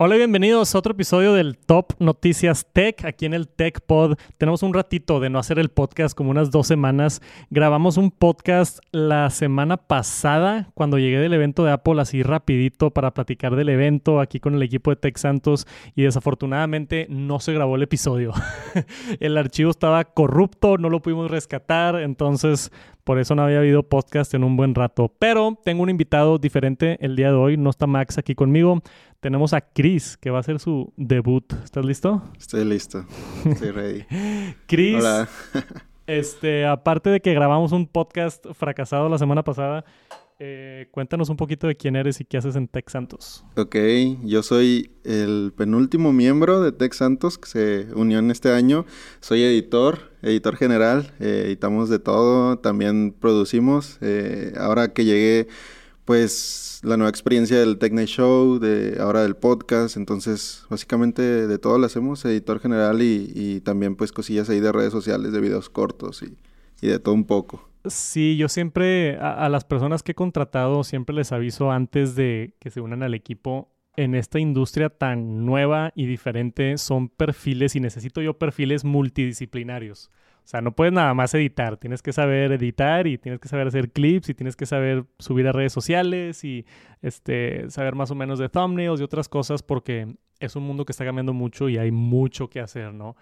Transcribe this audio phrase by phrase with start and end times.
[0.00, 3.04] Hola y bienvenidos a otro episodio del Top Noticias Tech.
[3.04, 6.52] Aquí en el Tech Pod tenemos un ratito de no hacer el podcast, como unas
[6.52, 7.20] dos semanas.
[7.50, 13.12] Grabamos un podcast la semana pasada cuando llegué del evento de Apple así rapidito para
[13.12, 15.66] platicar del evento aquí con el equipo de Tech Santos
[15.96, 18.32] y desafortunadamente no se grabó el episodio.
[19.18, 22.70] el archivo estaba corrupto, no lo pudimos rescatar, entonces
[23.08, 25.10] por eso no había habido podcast en un buen rato.
[25.18, 27.56] Pero tengo un invitado diferente el día de hoy.
[27.56, 28.82] No está Max aquí conmigo.
[29.20, 31.50] Tenemos a Chris, que va a hacer su debut.
[31.64, 32.20] ¿Estás listo?
[32.38, 33.06] Estoy listo.
[33.46, 34.04] Estoy ready.
[34.66, 34.96] Chris.
[34.96, 35.26] Hola.
[36.06, 39.86] este, aparte de que grabamos un podcast fracasado la semana pasada,
[40.40, 43.44] eh, cuéntanos un poquito de quién eres y qué haces en Tech Santos.
[43.56, 43.76] Ok,
[44.24, 48.86] yo soy el penúltimo miembro de Tech Santos que se unió en este año.
[49.20, 53.98] Soy editor, editor general, eh, editamos de todo, también producimos.
[54.00, 55.48] Eh, ahora que llegué,
[56.04, 61.58] pues la nueva experiencia del Tech Night Show, de ahora del podcast, entonces básicamente de
[61.58, 65.68] todo lo hacemos, editor general y, también pues cosillas ahí de redes sociales, de videos
[65.68, 66.36] cortos y,
[66.80, 67.67] y de todo un poco.
[67.88, 72.70] Sí, yo siempre a, las personas que he contratado siempre les aviso antes de que
[72.70, 73.70] se unan al equipo.
[73.96, 80.10] En esta industria tan nueva y diferente son perfiles y necesito yo perfiles multidisciplinarios.
[80.44, 83.66] O sea, no puedes nada más editar, tienes que saber editar y tienes que saber
[83.66, 86.64] hacer clips y tienes que saber subir a redes sociales y
[87.02, 90.92] este, saber más o menos de thumbnails y otras cosas porque es un mundo que
[90.92, 93.16] está cambiando mucho y hay mucho que hacer, ¿no?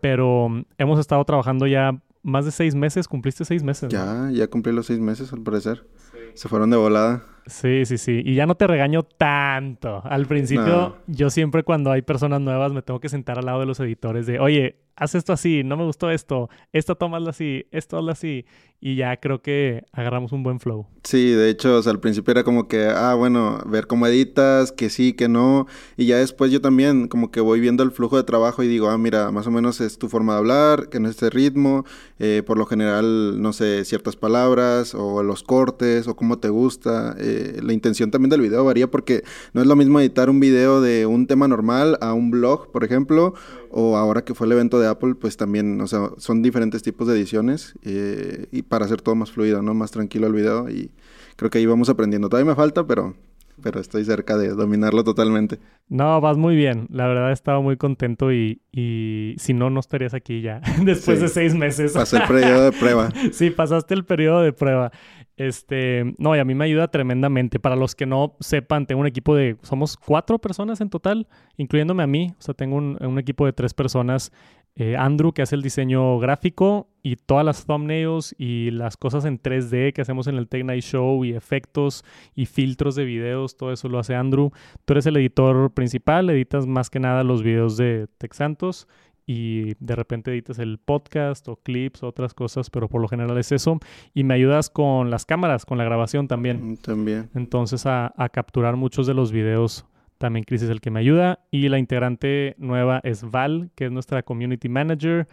[0.00, 3.90] Pero mm, hemos estado trabajando ya más de seis meses, cumpliste seis meses.
[3.90, 5.86] Ya, ya cumplí los seis meses al parecer.
[6.34, 7.22] Se fueron de volada.
[7.50, 8.22] Sí, sí, sí.
[8.24, 10.02] Y ya no te regaño tanto.
[10.04, 13.66] Al principio, yo siempre cuando hay personas nuevas me tengo que sentar al lado de
[13.66, 17.98] los editores de, oye, haz esto así, no me gustó esto, esto tómalo así, esto
[17.98, 18.44] hazlo así.
[18.82, 20.86] Y ya creo que agarramos un buen flow.
[21.04, 24.72] Sí, de hecho, o sea, al principio era como que, ah, bueno, ver cómo editas,
[24.72, 25.66] que sí, que no.
[25.98, 28.88] Y ya después yo también como que voy viendo el flujo de trabajo y digo,
[28.88, 31.84] ah, mira, más o menos es tu forma de hablar, que no es este ritmo,
[32.18, 37.16] eh, por lo general, no sé, ciertas palabras o los cortes o cómo te gusta.
[37.18, 40.80] Eh, la intención también del video varía porque no es lo mismo editar un video
[40.80, 43.34] de un tema normal a un blog, por ejemplo,
[43.70, 47.06] o ahora que fue el evento de Apple, pues también, o sea, son diferentes tipos
[47.06, 49.74] de ediciones eh, y para hacer todo más fluido, ¿no?
[49.74, 50.90] Más tranquilo el video y
[51.36, 52.28] creo que ahí vamos aprendiendo.
[52.28, 53.14] Todavía me falta, pero,
[53.62, 55.58] pero estoy cerca de dominarlo totalmente.
[55.88, 56.86] No, vas muy bien.
[56.90, 61.28] La verdad estaba muy contento y, y si no, no estarías aquí ya después de
[61.28, 61.92] seis meses.
[61.92, 63.10] Pasé el periodo de prueba.
[63.32, 64.92] sí, pasaste el periodo de prueba.
[65.40, 67.58] Este, no, y a mí me ayuda tremendamente.
[67.58, 72.02] Para los que no sepan, tengo un equipo de, somos cuatro personas en total, incluyéndome
[72.02, 72.34] a mí.
[72.38, 74.32] O sea, tengo un, equipo de tres personas.
[74.76, 79.40] Eh, Andrew, que hace el diseño gráfico y todas las thumbnails y las cosas en
[79.40, 83.72] 3D que hacemos en el Tech Night Show y efectos y filtros de videos, todo
[83.72, 84.50] eso lo hace Andrew.
[84.84, 88.86] Tú eres el editor principal, editas más que nada los videos de Tech Santos
[89.32, 93.38] y de repente editas el podcast o clips o otras cosas, pero por lo general
[93.38, 93.78] es eso.
[94.12, 96.72] Y me ayudas con las cámaras, con la grabación también.
[96.72, 97.30] Mm, también.
[97.36, 99.86] Entonces a, a capturar muchos de los videos.
[100.18, 101.38] También Chris es el que me ayuda.
[101.52, 105.28] Y la integrante nueva es Val, que es nuestra community manager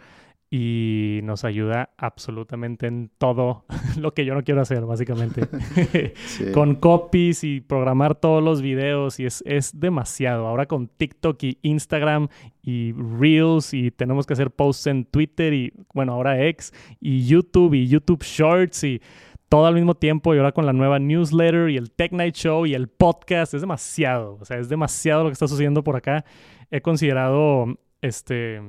[0.50, 3.66] y nos ayuda absolutamente en todo
[3.98, 5.42] lo que yo no quiero hacer, básicamente.
[6.54, 10.46] con copies y programar todos los videos y es, es, demasiado.
[10.46, 12.28] Ahora con TikTok y Instagram
[12.62, 17.74] y Reels y tenemos que hacer posts en Twitter y, bueno, ahora X y YouTube
[17.74, 19.02] y YouTube Shorts y
[19.50, 22.64] todo al mismo tiempo y ahora con la nueva newsletter y el Tech Night Show
[22.64, 23.52] y el podcast.
[23.52, 26.24] Es demasiado, o sea, es demasiado lo que está sucediendo por acá.
[26.70, 27.66] He considerado,
[28.00, 28.62] este,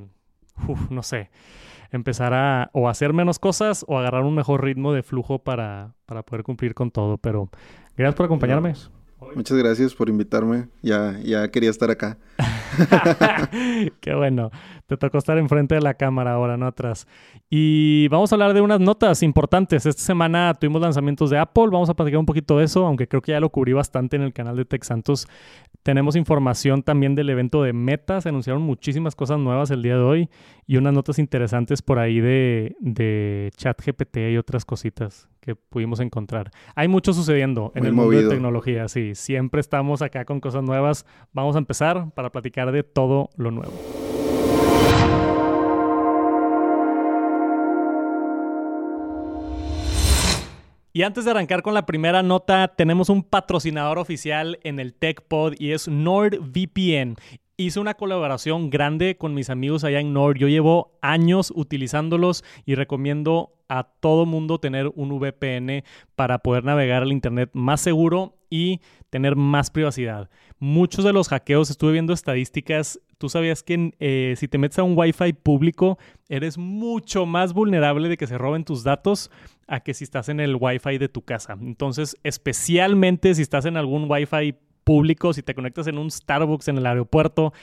[0.90, 1.30] no sé
[1.92, 6.24] empezar a o hacer menos cosas o agarrar un mejor ritmo de flujo para, para
[6.24, 7.18] poder cumplir con todo.
[7.18, 7.50] Pero
[7.96, 8.74] gracias por acompañarme.
[9.36, 10.70] Muchas gracias por invitarme.
[10.82, 12.18] Ya, ya quería estar acá.
[14.00, 14.50] Qué bueno.
[14.88, 17.06] Te tocó estar enfrente de la cámara ahora, no atrás.
[17.50, 19.86] Y vamos a hablar de unas notas importantes.
[19.86, 21.68] Esta semana tuvimos lanzamientos de Apple.
[21.70, 24.24] Vamos a platicar un poquito de eso, aunque creo que ya lo cubrí bastante en
[24.24, 25.28] el canal de Tech Santos.
[25.84, 28.22] Tenemos información también del evento de Meta.
[28.22, 30.30] Se anunciaron muchísimas cosas nuevas el día de hoy
[30.68, 36.52] y unas notas interesantes por ahí de, de ChatGPT y otras cositas que pudimos encontrar.
[36.76, 39.16] Hay mucho sucediendo en el mundo de tecnología, sí.
[39.16, 41.06] Siempre estamos acá con cosas nuevas.
[41.32, 43.74] Vamos a empezar para platicar de todo lo nuevo.
[50.92, 55.54] Y antes de arrancar con la primera nota, tenemos un patrocinador oficial en el TechPod
[55.60, 57.16] y es NordVPN.
[57.58, 60.38] hice una colaboración grande con mis amigos allá en Nord.
[60.38, 65.84] Yo llevo años utilizándolos y recomiendo a todo mundo tener un VPN
[66.16, 68.82] para poder navegar al Internet más seguro y
[69.12, 70.28] tener más privacidad.
[70.58, 74.84] Muchos de los hackeos, estuve viendo estadísticas, tú sabías que eh, si te metes a
[74.84, 76.00] un Wi-Fi público,
[76.30, 79.30] eres mucho más vulnerable de que se roben tus datos
[79.68, 81.56] a que si estás en el Wi-Fi de tu casa.
[81.62, 86.78] Entonces, especialmente si estás en algún Wi-Fi público, si te conectas en un Starbucks en
[86.78, 87.54] el aeropuerto,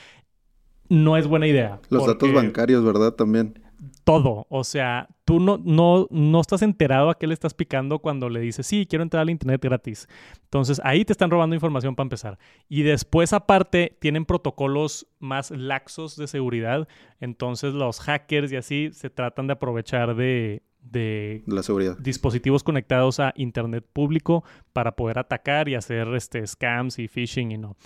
[0.89, 1.81] no es buena idea.
[1.89, 3.15] Los datos bancarios, ¿verdad?
[3.15, 3.66] También
[4.05, 4.47] todo.
[4.49, 8.41] O sea, tú no, no, no estás enterado a qué le estás picando cuando le
[8.41, 10.09] dices, sí, quiero entrar al Internet gratis.
[10.45, 12.39] Entonces, ahí te están robando información para empezar.
[12.69, 16.89] Y después, aparte, tienen protocolos más laxos de seguridad.
[17.21, 21.99] Entonces, los hackers y así se tratan de aprovechar de, de la seguridad.
[21.99, 27.59] dispositivos conectados a internet público para poder atacar y hacer este scams y phishing y
[27.59, 27.77] no.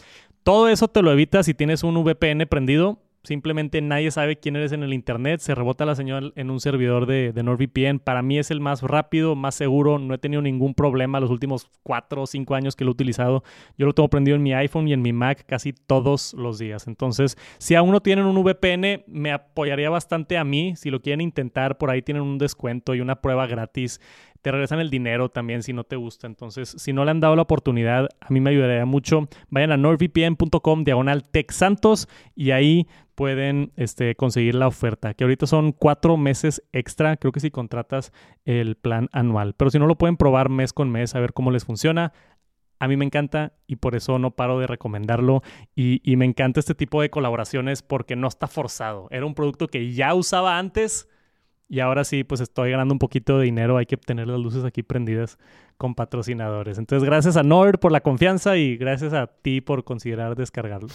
[0.42, 4.72] Todo eso te lo evitas si tienes un VPN prendido Simplemente nadie sabe quién eres
[4.72, 7.98] en el Internet, se rebota la señal en un servidor de, de, NordVPN.
[7.98, 11.68] Para mí es el más rápido, más seguro, no he tenido ningún problema los últimos
[11.82, 13.42] cuatro o cinco años que lo he utilizado.
[13.76, 16.86] Yo lo tengo prendido en mi iPhone y en mi Mac casi todos los días.
[16.86, 20.74] Entonces, si aún no tienen un VPN, me apoyaría bastante a mí.
[20.76, 24.00] Si lo quieren intentar, por ahí tienen un descuento y una prueba gratis
[24.42, 26.26] te regresan el dinero también si no te gusta.
[26.26, 29.28] Entonces, si no le han dado la oportunidad, a mí me ayudaría mucho.
[29.48, 35.72] Vayan a nordvpn.com diagonal Santos y ahí pueden este, conseguir la oferta, que ahorita son
[35.72, 38.12] cuatro meses extra, creo que si contratas
[38.46, 39.54] el plan anual.
[39.54, 42.14] Pero si no lo pueden probar mes con mes, a ver cómo les funciona.
[42.78, 45.42] A mí me encanta y por eso no paro de recomendarlo.
[45.74, 49.06] Y me encanta este tipo de colaboraciones porque no está forzado.
[49.10, 51.09] Era un producto que ya usaba antes
[51.70, 53.76] y ahora sí, pues estoy ganando un poquito de dinero.
[53.76, 55.38] Hay que tener las luces aquí prendidas
[55.76, 56.78] con patrocinadores.
[56.78, 60.88] Entonces, gracias a Nord por la confianza y gracias a ti por considerar descargarlo.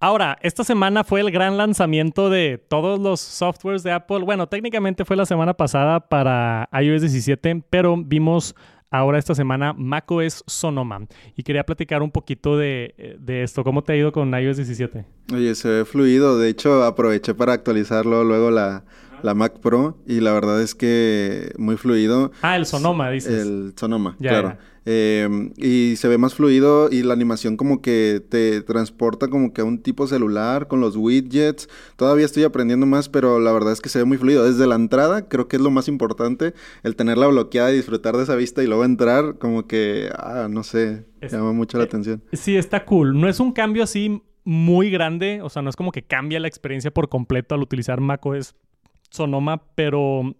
[0.00, 4.20] Ahora, esta semana fue el gran lanzamiento de todos los softwares de Apple.
[4.20, 8.56] Bueno, técnicamente fue la semana pasada para iOS 17, pero vimos
[8.90, 11.06] ahora esta semana macOS Sonoma.
[11.36, 13.62] Y quería platicar un poquito de, de, esto.
[13.64, 15.04] ¿Cómo te ha ido con iOS 17?
[15.34, 16.38] Oye, se ve fluido.
[16.38, 18.84] De hecho, aproveché para actualizarlo luego la,
[19.24, 22.30] la Mac Pro y la verdad es que muy fluido.
[22.42, 23.46] Ah, el Sonoma, dices.
[23.46, 24.58] El Sonoma, claro.
[24.84, 29.62] Em, y se ve más fluido y la animación como que te transporta como que
[29.62, 31.70] a un tipo celular con los widgets.
[31.96, 34.44] Todavía estoy aprendiendo más, pero la verdad es que se ve muy fluido.
[34.44, 38.24] Desde la entrada creo que es lo más importante, el tenerla bloqueada y disfrutar de
[38.24, 42.22] esa vista y luego entrar como que, ah, no sé, llama mucho la eh, atención.
[42.34, 43.18] Sí, está cool.
[43.18, 46.48] No es un cambio así muy grande, o sea, no es como que cambia la
[46.48, 48.54] experiencia por completo al utilizar macOS
[49.14, 50.34] Sonoma, pero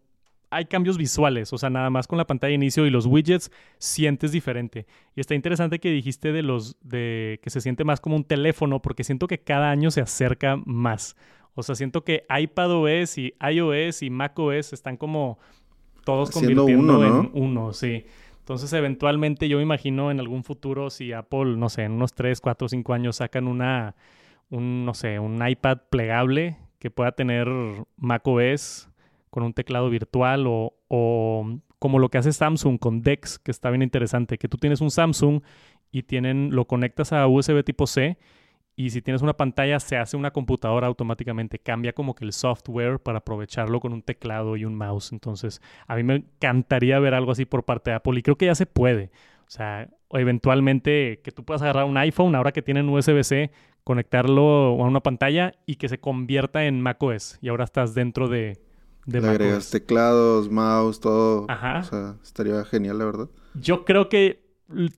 [0.50, 3.50] hay cambios visuales, o sea, nada más con la pantalla de inicio y los widgets
[3.78, 4.86] sientes diferente.
[5.16, 8.80] Y está interesante que dijiste de los de que se siente más como un teléfono
[8.80, 11.16] porque siento que cada año se acerca más.
[11.54, 15.38] O sea, siento que iPadOS y iOS y macOS están como
[16.04, 18.04] todos convirtiendo uno, en uno, sí.
[18.38, 22.40] Entonces, eventualmente yo me imagino en algún futuro si Apple, no sé, en unos 3,
[22.40, 23.94] 4, 5 años sacan una
[24.50, 27.48] un no sé, un iPad plegable que pueda tener
[27.96, 28.90] macOS
[29.30, 33.80] con un teclado virtual o, como lo que hace Samsung con DeX, que está bien
[33.80, 35.40] interesante, que tú tienes un Samsung
[35.90, 38.18] y tienen, lo conectas a USB tipo C
[38.76, 42.98] y si tienes una pantalla se hace una computadora automáticamente, cambia como que el software
[42.98, 45.10] para aprovecharlo con un teclado y un mouse.
[45.10, 48.44] Entonces, a mí me encantaría ver algo así por parte de Apple y creo que
[48.44, 49.10] ya se puede.
[49.46, 53.50] O sea, eventualmente que tú puedas agarrar un iPhone ahora que tienen USB-C,
[53.84, 57.38] conectarlo a una pantalla y que se convierta en macOS.
[57.40, 58.58] Y ahora estás dentro de,
[59.06, 61.46] de Le agregas teclados, mouse, todo.
[61.48, 61.80] Ajá.
[61.80, 63.28] O sea, estaría genial, la verdad.
[63.54, 64.44] Yo creo que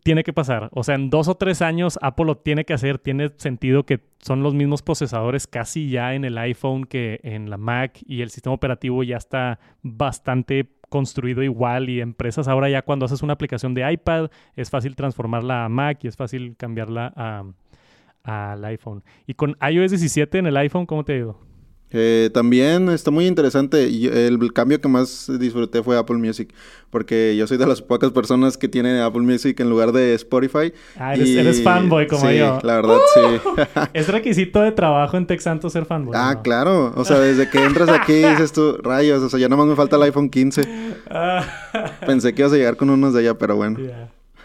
[0.02, 0.71] tiene que pasar.
[0.73, 2.99] O sea, en dos o tres años Apple lo tiene que hacer.
[2.99, 7.57] Tiene sentido que son los mismos procesadores casi ya en el iPhone que en la
[7.57, 13.07] Mac y el sistema operativo ya está bastante construido igual y empresas ahora ya cuando
[13.07, 17.45] haces una aplicación de iPad es fácil transformarla a Mac y es fácil cambiarla a,
[18.26, 19.02] al iPhone.
[19.26, 21.47] Y con iOS 17 en el iPhone, ¿cómo te ha ido?
[21.92, 23.88] Eh, también está muy interesante.
[23.88, 26.52] Y el cambio que más disfruté fue Apple Music.
[26.90, 30.73] Porque yo soy de las pocas personas que tienen Apple Music en lugar de Spotify.
[30.99, 32.59] Ah, eres, fanboy como sí, yo.
[32.62, 33.61] La verdad, sí.
[33.95, 36.14] es requisito de trabajo en Texanto ser fanboy.
[36.16, 36.92] Ah, claro.
[36.97, 39.97] O sea, desde que entras aquí dices tú, rayos, o sea, ya nomás me falta
[39.97, 40.62] el iPhone 15.
[42.04, 43.78] Pensé que ibas a llegar con unos de allá, pero bueno.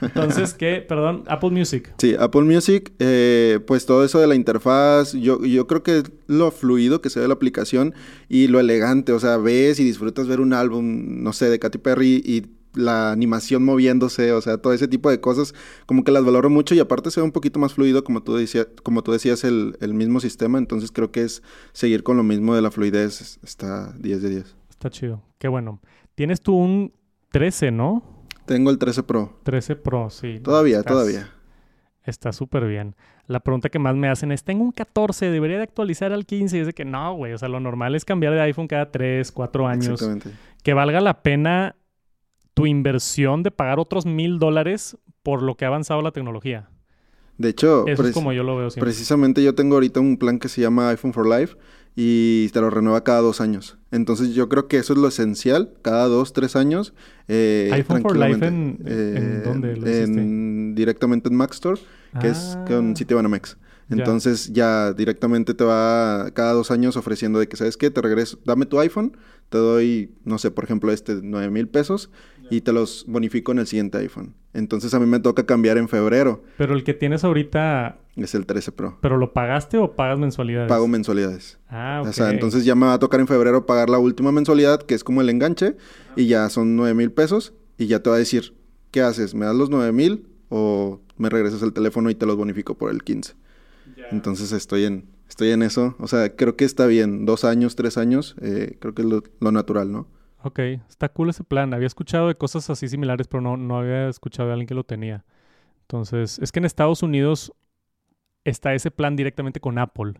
[0.02, 0.84] Entonces, ¿qué?
[0.88, 1.94] Perdón, Apple Music.
[1.98, 6.52] Sí, Apple Music, eh, pues todo eso de la interfaz, yo, yo creo que lo
[6.52, 7.94] fluido que se ve la aplicación
[8.30, 11.78] y lo elegante, o sea, ves y disfrutas ver un álbum, no sé, de Katy
[11.78, 15.54] Perry y la animación moviéndose, o sea, todo ese tipo de cosas,
[15.86, 18.36] como que las valoro mucho y aparte se ve un poquito más fluido, como tú,
[18.36, 21.44] decía, como tú decías, el, el mismo sistema, entonces creo que es
[21.74, 24.56] seguir con lo mismo de la fluidez, está 10 de 10.
[24.70, 25.82] Está chido, qué bueno.
[26.16, 26.94] Tienes tú un
[27.32, 28.21] 13, ¿no?
[28.52, 29.40] Tengo el 13 Pro.
[29.44, 30.40] 13 Pro, sí.
[30.44, 31.32] Todavía, Estás, todavía.
[32.04, 32.96] Está súper bien.
[33.28, 36.58] La pregunta que más me hacen es, tengo un 14, ¿debería de actualizar al 15?
[36.58, 38.92] Y es de que no, güey, o sea, lo normal es cambiar de iPhone cada
[38.92, 39.88] 3, 4 años.
[39.88, 40.32] Exactamente.
[40.64, 41.78] Que valga la pena
[42.54, 46.70] tu inversión de pagar otros mil dólares por lo que ha avanzado la tecnología.
[47.38, 48.90] De hecho, Eso es como yo lo veo siempre.
[48.92, 51.56] precisamente yo tengo ahorita un plan que se llama iPhone for Life
[51.96, 53.78] y te lo renueva cada dos años.
[53.92, 56.94] Entonces yo creo que eso es lo esencial, cada dos, tres años.
[57.28, 61.80] Eh, iPhone for Life en, eh, dónde lo en, Directamente en Mac Store,
[62.20, 63.58] que es con Citibanamex.
[63.90, 64.94] Entonces ya.
[64.94, 67.92] directamente te va cada dos años ofreciendo de que, ¿sabes qué?
[67.92, 69.18] Te regreso, dame tu iPhone,
[69.50, 72.10] te doy, no sé, por ejemplo, este, nueve mil pesos
[72.52, 74.36] y te los bonifico en el siguiente iPhone.
[74.54, 76.44] Entonces a mí me toca cambiar en febrero.
[76.58, 77.98] Pero el que tienes ahorita...
[78.18, 78.98] Es el 13 Pro.
[79.02, 80.68] ¿Pero lo pagaste o pagas mensualidades?
[80.68, 81.60] Pago mensualidades.
[81.70, 82.10] Ah, ok.
[82.10, 84.96] O sea, entonces ya me va a tocar en febrero pagar la última mensualidad, que
[84.96, 85.78] es como el enganche,
[86.18, 88.54] y ya son nueve mil pesos, y ya te va a decir,
[88.92, 89.34] ¿qué haces?
[89.34, 92.92] ¿Me das los nueve mil o me regresas el teléfono y te los bonifico por
[92.92, 93.34] el 15?
[94.12, 95.96] Entonces estoy en, estoy en eso.
[96.00, 97.26] O sea, creo que está bien.
[97.26, 100.08] Dos años, tres años, eh, creo que es lo natural, ¿no?
[100.44, 101.74] Ok, está cool ese plan.
[101.74, 104.84] Había escuchado de cosas así similares, pero no, no había escuchado de alguien que lo
[104.84, 105.24] tenía.
[105.82, 107.54] Entonces, es que en Estados Unidos
[108.44, 110.14] está ese plan directamente con Apple,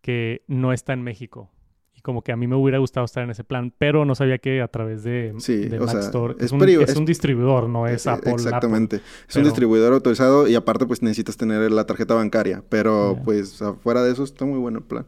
[0.00, 1.50] que no está en México.
[1.94, 4.38] Y como que a mí me hubiera gustado estar en ese plan, pero no sabía
[4.38, 6.34] que a través de, Mac Store.
[6.40, 8.32] Es, un, es, un, distribuidor, no es, Apple.
[8.32, 9.00] Exactamente.
[9.28, 12.62] Es un distribuidor autorizado y aparte pues necesitas tener la tarjeta bancaria.
[12.68, 15.06] Pero pues afuera de eso está muy bueno el plan.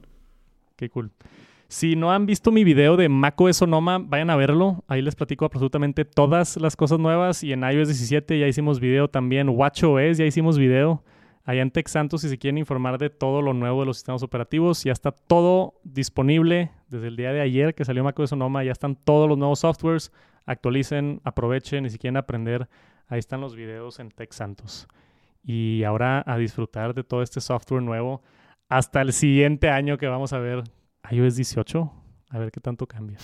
[0.77, 1.11] Qué cool.
[1.69, 4.85] Si no han visto mi video de macOS Sonoma, vayan a verlo.
[4.87, 7.43] Ahí les platico absolutamente todas las cosas nuevas.
[7.43, 9.49] Y en iOS 17 ya hicimos video también.
[9.49, 11.03] WatchOS ya hicimos video.
[11.45, 14.23] Allá en Tech Santos, si se quieren informar de todo lo nuevo de los sistemas
[14.23, 18.63] operativos, ya está todo disponible desde el día de ayer que salió macOS Sonoma.
[18.63, 20.13] Ya están todos los nuevos softwares.
[20.45, 22.69] Actualicen, aprovechen y si quieren aprender,
[23.09, 24.87] ahí están los videos en Tech Santos.
[25.43, 28.23] Y ahora a disfrutar de todo este software nuevo
[28.69, 30.63] hasta el siguiente año que vamos a ver
[31.11, 31.93] iOS 18.
[32.31, 33.19] A ver qué tanto cambia.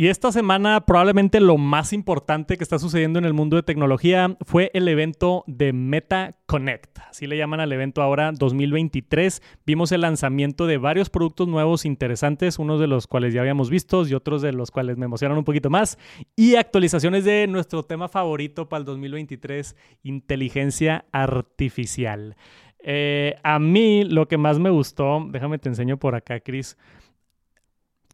[0.00, 4.34] Y esta semana probablemente lo más importante que está sucediendo en el mundo de tecnología
[4.46, 7.00] fue el evento de Meta Connect.
[7.10, 9.42] Así le llaman al evento ahora 2023.
[9.66, 14.06] Vimos el lanzamiento de varios productos nuevos interesantes, unos de los cuales ya habíamos visto
[14.08, 15.98] y otros de los cuales me emocionan un poquito más.
[16.34, 22.36] Y actualizaciones de nuestro tema favorito para el 2023, inteligencia artificial.
[22.78, 26.78] Eh, a mí lo que más me gustó, déjame te enseño por acá, Chris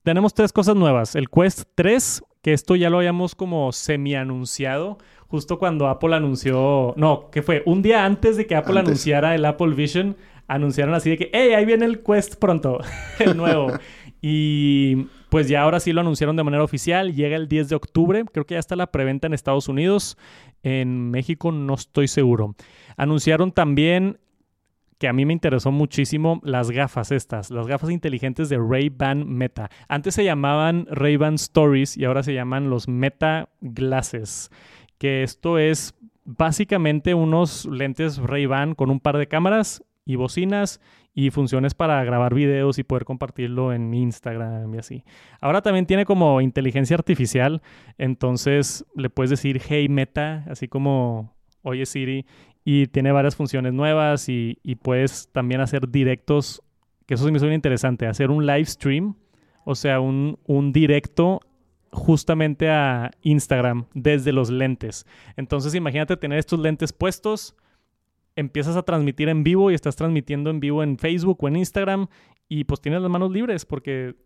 [0.07, 1.17] tenemos tres cosas nuevas.
[1.17, 7.29] El Quest 3, que esto ya lo habíamos como semi-anunciado, justo cuando Apple anunció, no,
[7.33, 11.17] que fue un día antes de que Apple anunciara el Apple Vision, anunciaron así de
[11.19, 12.79] que, hey, ahí viene el Quest pronto,
[13.19, 13.73] el nuevo.
[14.23, 18.25] y pues ya ahora sí lo anunciaron de manera oficial, llega el 10 de octubre,
[18.33, 20.17] creo que ya está la preventa en Estados Unidos,
[20.63, 22.55] en México no estoy seguro.
[22.97, 24.21] Anunciaron también
[24.99, 29.71] que a mí me interesó muchísimo las gafas estas, las gafas inteligentes de Ray-Ban Meta.
[29.89, 34.51] Antes se llamaban Ray-Ban Stories y ahora se llaman los Meta Glasses,
[34.99, 40.81] que esto es básicamente unos lentes Ray-Ban con un par de cámaras y bocinas
[41.15, 45.05] y funciones para grabar videos y poder compartirlo en Instagram y así.
[45.41, 47.63] Ahora también tiene como inteligencia artificial,
[47.97, 52.27] entonces le puedes decir hey Meta, así como oye Siri,
[52.69, 56.65] y tiene varias funciones nuevas y, puedes también hacer directos,
[57.07, 59.15] que eso se me suena interesante, hacer un live stream,
[59.65, 61.41] o sea, un, un directo
[61.93, 65.07] justamente a Instagram desde los lentes.
[65.37, 67.55] Entonces imagínate tener estos lentes puestos,
[68.35, 72.09] empiezas a transmitir en vivo y estás transmitiendo en vivo en Facebook o en Instagram
[72.49, 74.17] y pues tienes las manos libres porque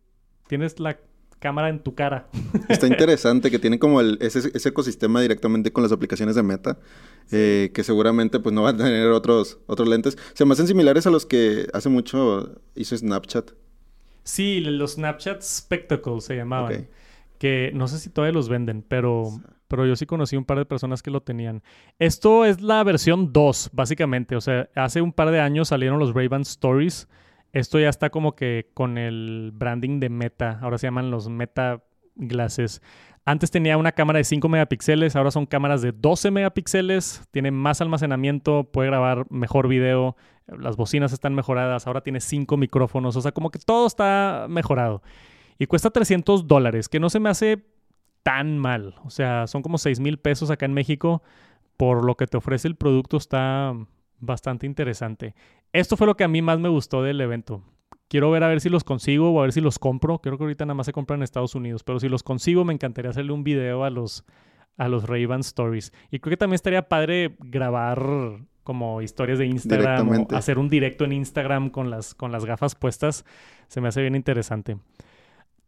[0.48, 0.98] tienes la
[1.40, 2.28] cámara en tu cara.
[2.68, 6.78] Está interesante que tiene como el, ese, ecosistema directamente con las aplicaciones de Meta,
[7.30, 10.18] eh, que seguramente pues no van a tener otros, otros lentes.
[10.34, 13.52] Se me hacen similares a los que hace mucho hizo Snapchat.
[14.22, 16.88] Sí, los Snapchat Spectacles se llamaban.
[17.38, 19.30] Que no sé si todavía los venden, pero,
[19.66, 21.62] pero yo sí conocí un par de personas que lo tenían.
[21.98, 24.36] Esto es la versión 2, básicamente.
[24.36, 27.08] O sea, hace un par de años salieron los Ray-Ban Stories
[27.52, 30.58] esto ya está como que con el branding de Meta.
[30.62, 31.82] Ahora se llaman los Meta
[32.14, 32.80] Glasses.
[33.24, 37.80] Antes tenía una cámara de 5 megapíxeles, ahora son cámaras de 12 megapíxeles, tiene más
[37.80, 43.32] almacenamiento, puede grabar mejor video, las bocinas están mejoradas, ahora tiene 5 micrófonos, o sea,
[43.32, 45.02] como que todo está mejorado.
[45.58, 47.62] Y cuesta 300 dólares, que no se me hace
[48.22, 48.94] tan mal.
[49.04, 51.22] O sea, son como 6 mil pesos acá en México.
[51.76, 53.74] Por lo que te ofrece el producto está
[54.18, 55.34] bastante interesante.
[55.72, 57.62] Esto fue lo que a mí más me gustó del evento.
[58.10, 60.18] Quiero ver a ver si los consigo o a ver si los compro.
[60.18, 61.84] Creo que ahorita nada más se compran en Estados Unidos.
[61.84, 64.24] Pero si los consigo, me encantaría hacerle un video a los,
[64.76, 65.92] a los ray Stories.
[66.10, 68.02] Y creo que también estaría padre grabar
[68.64, 72.74] como historias de Instagram o hacer un directo en Instagram con las, con las gafas
[72.74, 73.24] puestas.
[73.68, 74.76] Se me hace bien interesante.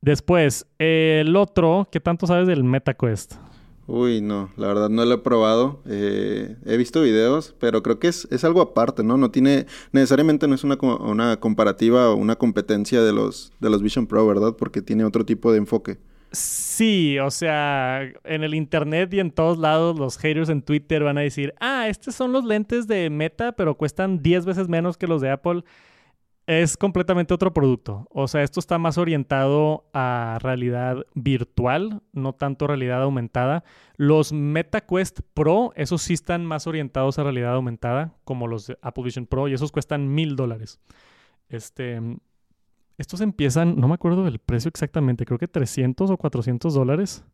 [0.00, 3.36] Después, el otro, ¿qué tanto sabes del MetaQuest?
[3.86, 5.80] Uy, no, la verdad no lo he probado.
[5.86, 9.16] Eh, he visto videos, pero creo que es, es, algo aparte, ¿no?
[9.16, 13.82] No tiene, necesariamente no es una, una comparativa o una competencia de los, de los
[13.82, 14.54] Vision Pro, ¿verdad?
[14.56, 15.98] Porque tiene otro tipo de enfoque.
[16.30, 21.18] Sí, o sea, en el internet y en todos lados los haters en Twitter van
[21.18, 25.06] a decir, ah, estos son los lentes de Meta, pero cuestan 10 veces menos que
[25.06, 25.62] los de Apple
[26.46, 28.06] es completamente otro producto.
[28.10, 33.64] O sea, esto está más orientado a realidad virtual, no tanto realidad aumentada.
[33.96, 39.04] Los MetaQuest Pro, esos sí están más orientados a realidad aumentada, como los de Apple
[39.04, 40.80] Vision Pro, y esos cuestan mil dólares.
[41.48, 42.00] Este,
[42.98, 47.24] estos empiezan, no me acuerdo del precio exactamente, creo que 300 o 400 dólares.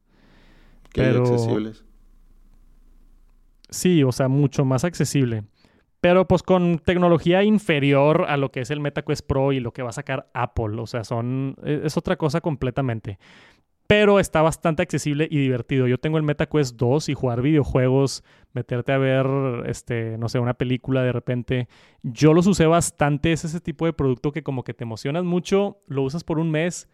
[0.92, 1.20] Pero...
[1.20, 1.84] accesibles.
[3.70, 5.44] Sí, o sea, mucho más accesible.
[6.00, 9.82] Pero pues con tecnología inferior a lo que es el MetaQuest Pro y lo que
[9.82, 10.80] va a sacar Apple.
[10.80, 11.56] O sea, son.
[11.64, 13.18] E, es otra cosa completamente.
[13.88, 15.86] Pero está bastante accesible y divertido.
[15.86, 19.26] Yo tengo el MetaQuest 2 y jugar videojuegos, meterte a ver,
[19.66, 21.68] este, no sé, una película de repente.
[22.02, 23.32] Yo los usé bastante.
[23.32, 26.50] Es ese tipo de producto que como que te emocionas mucho, lo usas por un
[26.50, 26.88] mes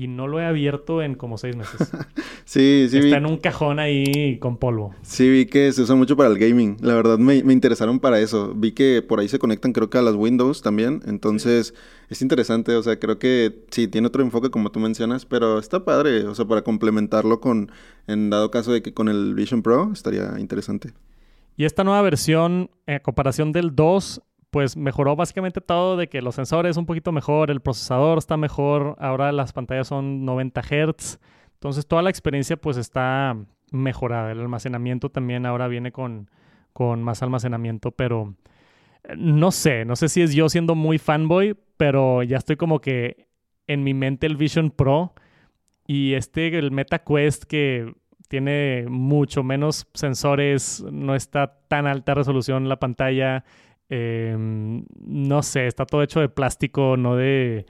[0.00, 1.90] y no lo he abierto en como seis meses.
[2.46, 2.98] sí, sí.
[3.00, 4.94] Está en un cajón ahí con polvo.
[5.02, 6.78] Sí, vi que se usa mucho para el gaming.
[6.80, 8.54] La verdad me, me, interesaron para eso.
[8.56, 11.02] Vi que por ahí se conectan creo que a las Windows también.
[11.06, 11.74] Entonces
[12.08, 12.76] es interesante.
[12.76, 16.24] O sea, creo que sí, tiene otro enfoque como tú mencionas, pero está padre.
[16.24, 17.70] O sea, para complementarlo con,
[18.06, 20.94] en dado caso de que con el Vision Pro, estaría interesante.
[21.58, 26.34] Y esta nueva versión, en comparación del 2, pues mejoró básicamente todo de que los
[26.34, 31.20] sensores un poquito mejor, el procesador está mejor, ahora las pantallas son 90 Hz,
[31.54, 33.36] entonces toda la experiencia pues está
[33.70, 36.28] mejorada, el almacenamiento también ahora viene con,
[36.72, 38.34] con más almacenamiento, pero
[39.04, 42.80] eh, no sé, no sé si es yo siendo muy fanboy, pero ya estoy como
[42.80, 43.28] que
[43.66, 45.14] en mi mente el Vision Pro
[45.86, 47.92] y este, el Meta Quest que
[48.28, 53.44] tiene mucho menos sensores, no está tan alta resolución la pantalla,
[53.90, 57.66] Em, no sé, está todo hecho de plástico, no de...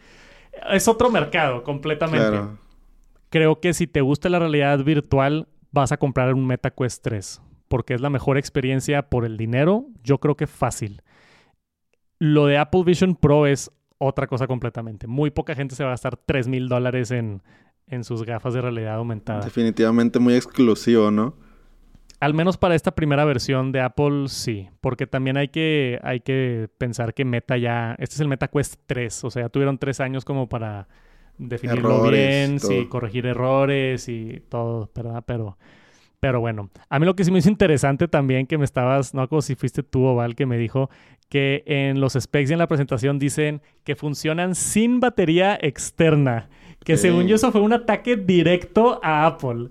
[0.70, 2.40] Es otro mercado completamente.
[3.30, 7.94] Creo que si te gusta la realidad virtual, vas a comprar un MetaQuest 3, porque
[7.94, 11.02] es la mejor experiencia por el dinero, yo creo que fácil.
[12.18, 15.06] Lo de Apple Vision Pro es otra cosa completamente.
[15.06, 17.42] Muy poca gente se va a gastar 3 mil dólares en,
[17.86, 19.40] en sus gafas de realidad aumentada.
[19.40, 21.34] Definitivamente muy exclusivo, ¿no?
[22.20, 24.68] Al menos para esta primera versión de Apple, sí.
[24.82, 27.96] Porque también hay que, hay que pensar que Meta ya.
[27.98, 29.24] Este es el Meta Quest 3.
[29.24, 30.86] O sea, ya tuvieron tres años como para
[31.38, 35.24] definirlo bien, sí, corregir errores y todo, ¿verdad?
[35.26, 35.56] Pero.
[36.20, 39.26] Pero bueno, a mí lo que sí me hizo interesante también que me estabas, no
[39.26, 40.90] como si fuiste tú o Val, que me dijo
[41.30, 46.50] que en los specs y en la presentación dicen que funcionan sin batería externa.
[46.84, 49.70] Que según yo eso fue un ataque directo a Apple.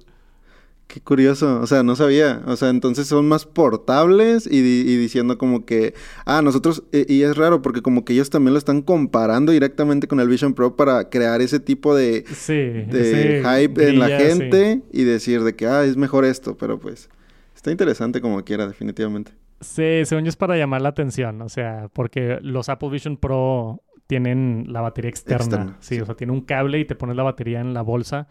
[0.89, 4.59] Qué curioso, o sea, no sabía, o sea, entonces son más portables y,
[4.97, 5.93] diciendo como que,
[6.25, 10.19] ah, nosotros, y, es raro porque como que ellos también lo están comparando directamente con
[10.19, 15.55] el Vision Pro para crear ese tipo de, hype en la gente y decir de
[15.55, 17.07] que, ah, es mejor esto, pero pues
[17.55, 19.31] está interesante como quiera, definitivamente.
[19.61, 23.83] Sí, según yo es para llamar la atención, o sea, porque los Apple Vision Pro
[24.07, 27.61] tienen la batería externa, sí, o sea, tiene un cable y te pones la batería
[27.61, 28.27] en la bolsa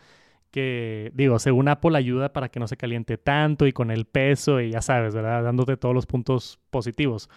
[0.50, 4.60] que, digo, según Apple ayuda para que no se caliente tanto y con el peso
[4.60, 5.42] y ya sabes, ¿verdad?
[5.42, 7.28] Dándote todos los puntos positivos.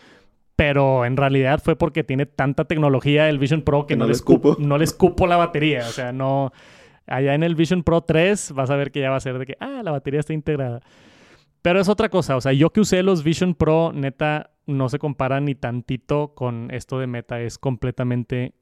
[0.55, 4.55] Pero en realidad fue porque tiene tanta tecnología el Vision Pro que, no, le escupo.
[4.59, 5.87] no le escupo la batería.
[5.87, 6.51] O sea, no...
[7.07, 9.45] Allá en el Vision Pro 3 vas a ver que ya va a ser de
[9.45, 10.81] que, ah, la batería está integrada.
[11.61, 12.35] Pero es otra cosa.
[12.35, 16.69] O sea, yo que usé los Vision Pro, neta, no se compara ni tantito con
[16.71, 17.41] esto de Meta.
[17.41, 18.53] Es completamente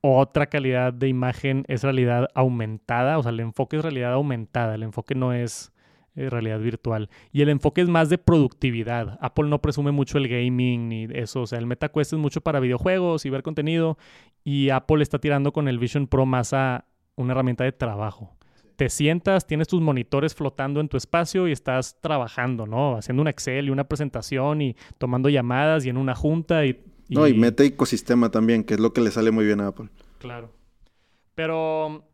[0.00, 4.82] otra calidad de imagen es realidad aumentada, o sea, el enfoque es realidad aumentada, el
[4.82, 5.72] enfoque no es
[6.14, 7.10] eh, realidad virtual.
[7.32, 9.18] Y el enfoque es más de productividad.
[9.20, 12.60] Apple no presume mucho el gaming ni eso, o sea, el MetaQuest es mucho para
[12.60, 13.98] videojuegos y ver contenido,
[14.44, 18.36] y Apple está tirando con el Vision Pro más a una herramienta de trabajo.
[18.76, 22.96] Te sientas, tienes tus monitores flotando en tu espacio y estás trabajando, ¿no?
[22.96, 27.26] Haciendo un Excel y una presentación y tomando llamadas y en una junta y no,
[27.26, 29.88] y mete ecosistema también, que es lo que le sale muy bien a Apple.
[30.18, 30.52] Claro.
[31.34, 32.08] Pero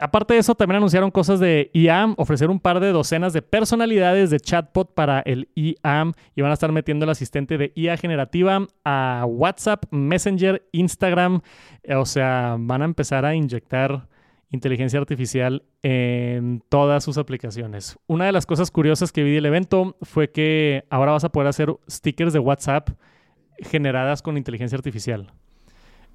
[0.00, 4.30] Aparte de eso, también anunciaron cosas de IAM, ofrecer un par de docenas de personalidades
[4.30, 8.66] de chatbot para el IAM y van a estar metiendo el asistente de IA generativa
[8.82, 11.42] a WhatsApp, Messenger, Instagram.
[11.94, 14.08] O sea, van a empezar a inyectar
[14.48, 17.98] inteligencia artificial en todas sus aplicaciones.
[18.06, 21.48] Una de las cosas curiosas que vi del evento fue que ahora vas a poder
[21.48, 22.88] hacer stickers de WhatsApp
[23.62, 25.32] generadas con inteligencia artificial.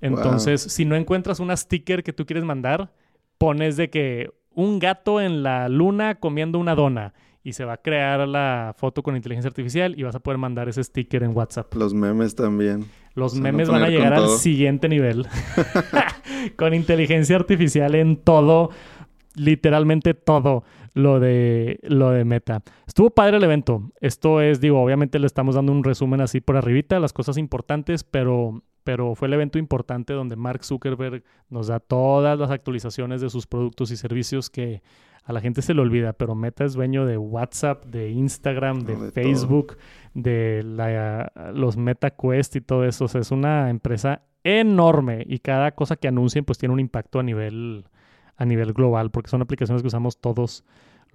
[0.01, 2.91] Entonces, si no encuentras una sticker que tú quieres mandar,
[3.37, 7.77] pones de que un gato en la luna comiendo una dona y se va a
[7.77, 11.73] crear la foto con inteligencia artificial y vas a poder mandar ese sticker en WhatsApp.
[11.75, 12.85] Los memes también.
[13.13, 15.27] Los memes van a llegar al siguiente nivel.
[16.57, 18.71] con inteligencia artificial en todo,
[19.35, 20.63] literalmente todo
[20.95, 22.63] lo de, lo de Meta.
[22.87, 23.91] Estuvo padre el evento.
[24.01, 28.03] Esto es, digo, obviamente le estamos dando un resumen así por arribita, las cosas importantes,
[28.03, 33.31] pero pero fue el evento importante donde Mark Zuckerberg nos da todas las actualizaciones de
[33.31, 34.83] sus productos y servicios que
[35.23, 39.11] a la gente se le olvida, pero Meta es dueño de WhatsApp, de Instagram, de,
[39.11, 39.77] Facebook,
[40.13, 43.05] de la, los Meta Quest y todo eso.
[43.05, 47.19] O sea, es una empresa enorme y cada cosa que anuncien pues tiene un impacto
[47.19, 47.85] a nivel,
[48.37, 50.63] a nivel global porque son aplicaciones que usamos todos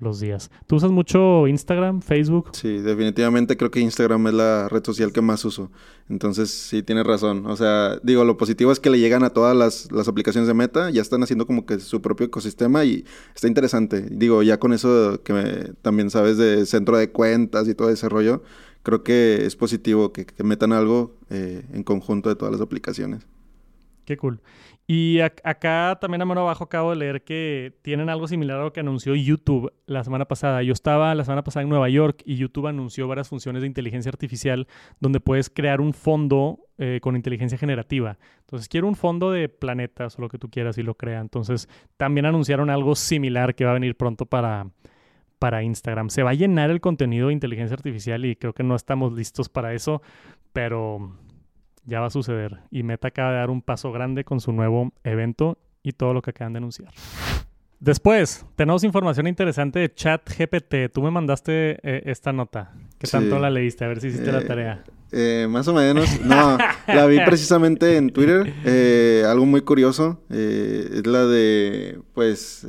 [0.00, 0.50] los días.
[0.66, 2.50] ¿Tú usas mucho Instagram, Facebook?
[2.52, 5.70] Sí, definitivamente creo que Instagram es la red social que más uso.
[6.08, 7.46] Entonces, sí, tienes razón.
[7.46, 10.54] O sea, digo, lo positivo es que le llegan a todas las, las aplicaciones de
[10.54, 13.04] Meta, ya están haciendo como que su propio ecosistema y
[13.34, 14.02] está interesante.
[14.10, 18.42] Digo, ya con eso que también sabes de centro de cuentas y todo ese rollo,
[18.82, 23.26] creo que es positivo que, metan algo eh, en conjunto de todas las aplicaciones.
[24.04, 24.40] Qué cool.
[24.86, 28.72] Y acá también a mano abajo acabo de leer que tienen algo similar a lo
[28.72, 30.64] que anunció YouTube la semana pasada.
[30.64, 34.08] Yo estaba la semana pasada en Nueva York y YouTube anunció varias funciones de inteligencia
[34.10, 34.66] artificial
[34.98, 38.18] donde puedes crear un fondo eh, con inteligencia generativa.
[38.40, 41.20] Entonces, quiero un fondo de planetas o lo que tú quieras y lo crea.
[41.20, 44.66] Entonces, también anunciaron algo similar que va a venir pronto para,
[45.38, 46.10] para Instagram.
[46.10, 49.48] Se va a llenar el contenido de inteligencia artificial y creo que no estamos listos
[49.48, 50.02] para eso,
[50.52, 51.12] pero
[51.90, 52.60] ya va a suceder.
[52.70, 56.22] Y Meta acaba de dar un paso grande con su nuevo evento y todo lo
[56.22, 56.92] que acaban de anunciar.
[57.80, 60.92] Después, tenemos información interesante de ChatGPT.
[60.92, 62.72] Tú me mandaste eh, esta nota.
[63.00, 63.86] ¿Qué tanto la leíste?
[63.86, 64.84] A ver si hiciste la eh, tarea.
[65.10, 66.06] Eh, más o menos.
[66.24, 68.52] No, la vi precisamente en Twitter.
[69.26, 70.20] algo muy curioso.
[70.28, 72.66] es la de, pues,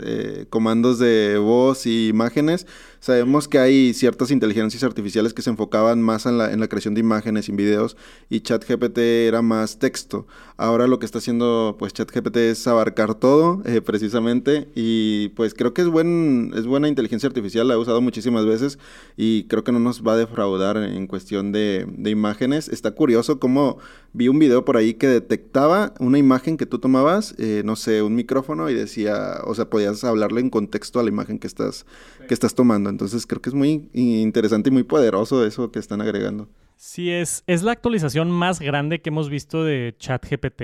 [0.50, 2.66] comandos de voz y imágenes.
[3.02, 6.94] Sabemos que hay ciertas inteligencias artificiales que se enfocaban más en la, en la creación
[6.94, 7.98] de imágenes y videos
[8.30, 10.28] y ChatGPT era más texto.
[10.56, 15.74] Ahora lo que está haciendo pues ChatGPT es abarcar todo eh, precisamente y pues creo
[15.74, 18.78] que es, buen, es buena inteligencia artificial, la he usado muchísimas veces
[19.18, 22.70] y creo que no nos va a defraudar en cuestión de, de imágenes.
[22.70, 23.78] Está curioso cómo
[24.14, 28.02] vi un video por ahí que detectaba una imagen que tú tomabas, eh, no sé,
[28.02, 31.86] un micrófono y decía, o sea, podías hablarle en contexto a la imagen que estás,
[32.28, 32.90] que estás tomando.
[32.90, 36.50] Entonces creo que es muy interesante y muy poderoso eso que están agregando.
[36.76, 40.64] Sí, es, es la actualización más grande que hemos visto de ChatGPT.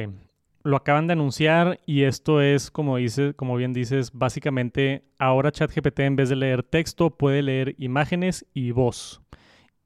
[0.64, 6.00] Lo acaban de anunciar y esto es, como, dice, como bien dices, básicamente ahora ChatGPT
[6.00, 9.22] en vez de leer texto puede leer imágenes y voz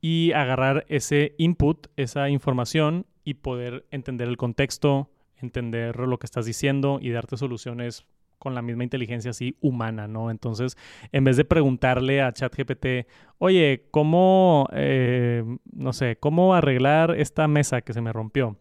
[0.01, 6.45] y agarrar ese input, esa información y poder entender el contexto, entender lo que estás
[6.45, 8.05] diciendo y darte soluciones
[8.41, 10.31] con la misma inteligencia así humana, ¿no?
[10.31, 10.75] Entonces,
[11.11, 17.81] en vez de preguntarle a ChatGPT, oye, ¿cómo, eh, no sé, cómo arreglar esta mesa
[17.81, 18.57] que se me rompió?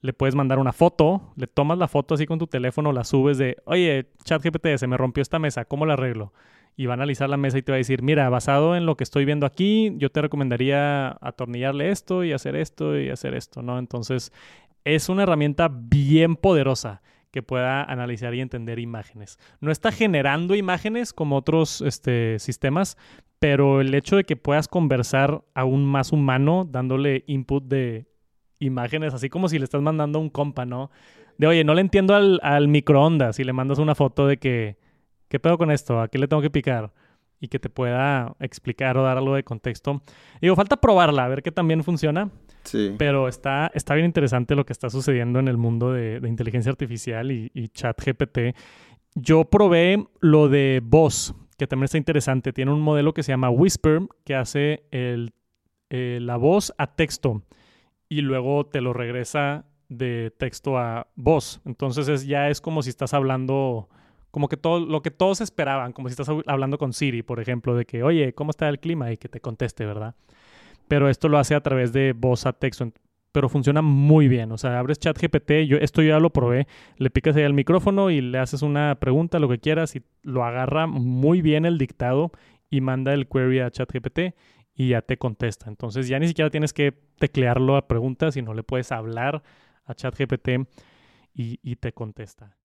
[0.00, 3.36] Le puedes mandar una foto, le tomas la foto así con tu teléfono, la subes
[3.36, 6.32] de, oye, ChatGPT, se me rompió esta mesa, ¿cómo la arreglo?
[6.78, 8.96] Y va a analizar la mesa y te va a decir, mira, basado en lo
[8.96, 13.62] que estoy viendo aquí, yo te recomendaría atornillarle esto y hacer esto y hacer esto,
[13.62, 13.80] ¿no?
[13.80, 14.32] Entonces,
[14.84, 19.40] es una herramienta bien poderosa que pueda analizar y entender imágenes.
[19.60, 22.96] No está generando imágenes como otros este, sistemas,
[23.40, 28.06] pero el hecho de que puedas conversar aún más humano dándole input de
[28.60, 30.92] imágenes, así como si le estás mandando a un compa, ¿no?
[31.38, 34.78] De, oye, no le entiendo al, al microondas y le mandas una foto de que,
[35.28, 36.00] ¿qué pedo con esto?
[36.00, 36.92] ¿A qué le tengo que picar?
[37.40, 40.02] Y que te pueda explicar o dar algo de contexto.
[40.40, 42.30] Digo, falta probarla, a ver qué también funciona.
[42.98, 47.30] Pero está, está bien interesante lo que está sucediendo en el mundo de, inteligencia artificial
[47.30, 48.56] y, chat GPT.
[49.14, 52.52] Yo probé lo de voz, que también está interesante.
[52.52, 55.32] Tiene un modelo que se llama Whisper, que hace el,
[55.90, 57.42] eh, la voz a texto
[58.08, 61.60] y luego te lo regresa de texto a voz.
[61.64, 63.88] Entonces ya es como si estás hablando,
[64.30, 67.74] como que todo lo que todos esperaban, como si estás hablando con Siri, por ejemplo,
[67.74, 69.12] de que, oye, ¿cómo está el clima?
[69.12, 70.14] Y que te conteste, ¿verdad?
[70.88, 72.90] pero esto lo hace a través de voz a texto.
[73.30, 74.50] pero funciona muy bien.
[74.52, 78.20] O sea, abres ChatGPT, yo esto ya lo probé, le picas ahí al micrófono y
[78.20, 82.32] le haces una pregunta, lo que quieras, y lo agarra muy bien el dictado
[82.70, 84.34] y manda el query a ChatGPT
[84.74, 85.68] y ya te contesta.
[85.68, 89.42] Entonces ya ni siquiera tienes que teclearlo a preguntas, sino le puedes hablar
[89.84, 90.48] a ChatGPT
[91.34, 92.56] y, y te contesta.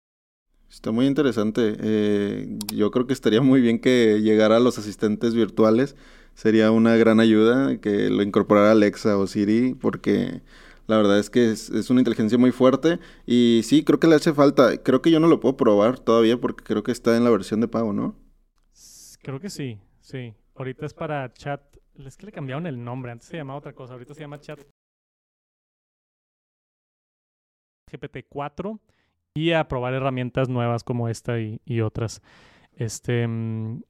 [0.72, 1.76] Está muy interesante.
[1.80, 5.96] Eh, yo creo que estaría muy bien que llegara a los asistentes virtuales.
[6.34, 10.40] Sería una gran ayuda que lo incorporara Alexa o Siri, porque
[10.86, 13.00] la verdad es que es, es, una inteligencia muy fuerte.
[13.26, 14.78] Y sí, creo que le hace falta.
[14.82, 17.60] Creo que yo no lo puedo probar todavía porque creo que está en la versión
[17.60, 18.16] de pago, ¿no?
[19.20, 20.34] Creo que sí, sí.
[20.54, 21.60] Ahorita es para chat.
[21.98, 23.12] Es que le cambiaron el nombre.
[23.12, 23.92] Antes se llamaba otra cosa.
[23.92, 24.58] Ahorita se llama chat
[27.92, 28.80] GPT-4
[29.34, 32.22] y a probar herramientas nuevas como esta y, otras.
[32.76, 33.82] Este, mm,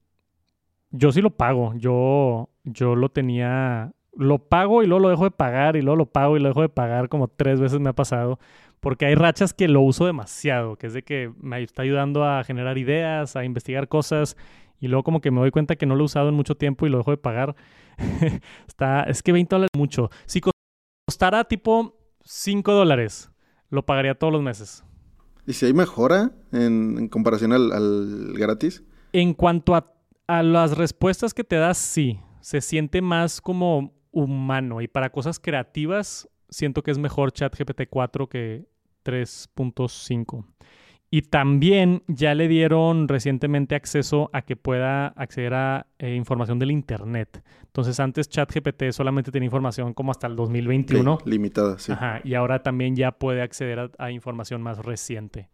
[0.91, 1.75] yo sí lo pago.
[1.77, 6.07] Yo, yo lo tenía, lo pago y luego lo dejo de pagar y luego lo
[6.07, 8.39] pago y lo dejo de pagar como tres veces me ha pasado.
[8.81, 12.43] Porque hay rachas que lo uso demasiado, que es de que me está ayudando a
[12.45, 14.37] generar ideas, a investigar cosas
[14.81, 16.87] y luego como que me doy cuenta que no lo he usado en mucho tiempo
[16.87, 17.55] y lo dejo de pagar.
[18.67, 20.11] está, es que 20 dólares mucho.
[20.27, 20.41] Si
[21.09, 23.31] costara tipo 5 dólares,
[23.71, 24.85] lo pagaría todos los meses.
[25.47, 28.83] ¿Y si hay mejora en, comparación al, gratis?
[29.13, 29.93] En cuanto a,
[30.27, 32.21] a, las respuestas que te das, sí.
[32.41, 34.81] Se siente más como humano.
[34.81, 38.67] Y para cosas creativas, siento que es mejor ChatGPT 4 que
[39.05, 40.45] 3.5.
[41.15, 46.71] Y también ya le dieron recientemente acceso a que pueda acceder a eh, información del
[46.71, 47.45] Internet.
[47.67, 51.19] Entonces antes ChatGPT solamente tenía información como hasta el 2021.
[51.27, 51.93] limitada, sí.
[51.93, 55.51] Ajá, y ahora también ya puede acceder a, información más reciente.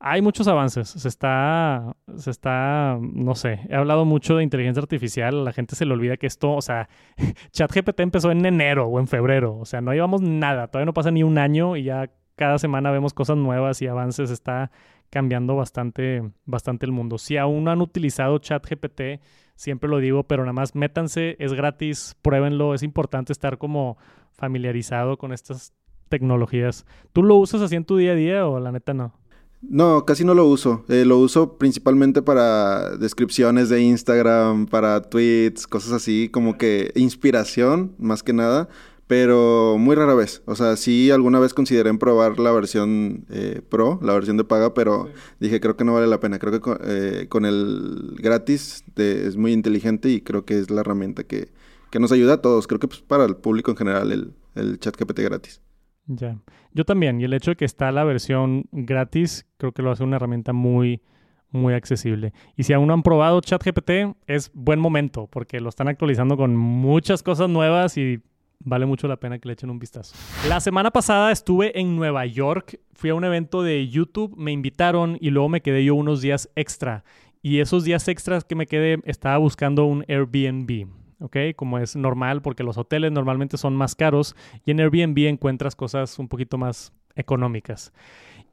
[0.00, 0.86] Hay muchos avances.
[0.90, 5.40] Se está, se está, no sé, he hablado mucho de inteligencia artificial.
[5.40, 6.90] A la gente se le olvida que esto, o sea,
[7.52, 9.56] ChatGPT empezó en enero o en febrero.
[9.56, 10.66] O sea, no llevamos nada.
[10.68, 14.30] Todavía no pasa ni un año y ya cada semana vemos cosas nuevas y avances,
[14.30, 14.70] está
[15.10, 17.18] cambiando bastante, bastante el mundo.
[17.18, 19.20] Si aún no han utilizado ChatGPT,
[19.54, 23.96] siempre lo digo, pero nada más métanse, es gratis, pruébenlo, es importante estar como
[24.32, 25.72] familiarizado con estas
[26.08, 26.84] tecnologías.
[27.12, 29.14] ¿Tú lo usas así en tu día a día o la neta no?
[29.62, 30.84] No, casi no lo uso.
[30.88, 37.94] Eh, lo uso principalmente para descripciones de Instagram, para tweets, cosas así, como que inspiración,
[37.98, 38.68] más que nada
[39.06, 40.42] pero muy rara vez.
[40.46, 44.44] O sea, sí alguna vez consideré en probar la versión eh, Pro, la versión de
[44.44, 45.08] paga, pero
[45.40, 46.38] dije, creo que no vale la pena.
[46.38, 50.80] Creo que con, eh, con el gratis es muy inteligente y creo que es la
[50.80, 51.52] herramienta que,
[51.90, 52.66] que nos ayuda a todos.
[52.66, 55.60] Creo que pues, para el público en general el, el chat GPT gratis.
[56.06, 56.38] Ya.
[56.72, 57.20] Yo también.
[57.20, 60.52] Y el hecho de que está la versión gratis, creo que lo hace una herramienta
[60.52, 61.02] muy,
[61.50, 62.32] muy accesible.
[62.56, 66.56] Y si aún no han probado ChatGPT, es buen momento porque lo están actualizando con
[66.56, 68.20] muchas cosas nuevas y
[68.60, 70.14] vale mucho la pena que le echen un vistazo.
[70.48, 75.18] La semana pasada estuve en Nueva York, fui a un evento de YouTube, me invitaron
[75.20, 77.04] y luego me quedé yo unos días extra.
[77.42, 80.86] Y esos días extras que me quedé, estaba buscando un Airbnb.
[81.20, 81.36] ¿ok?
[81.56, 86.18] Como es normal, porque los hoteles normalmente son más caros y en Airbnb encuentras cosas
[86.18, 87.92] un poquito más económicas.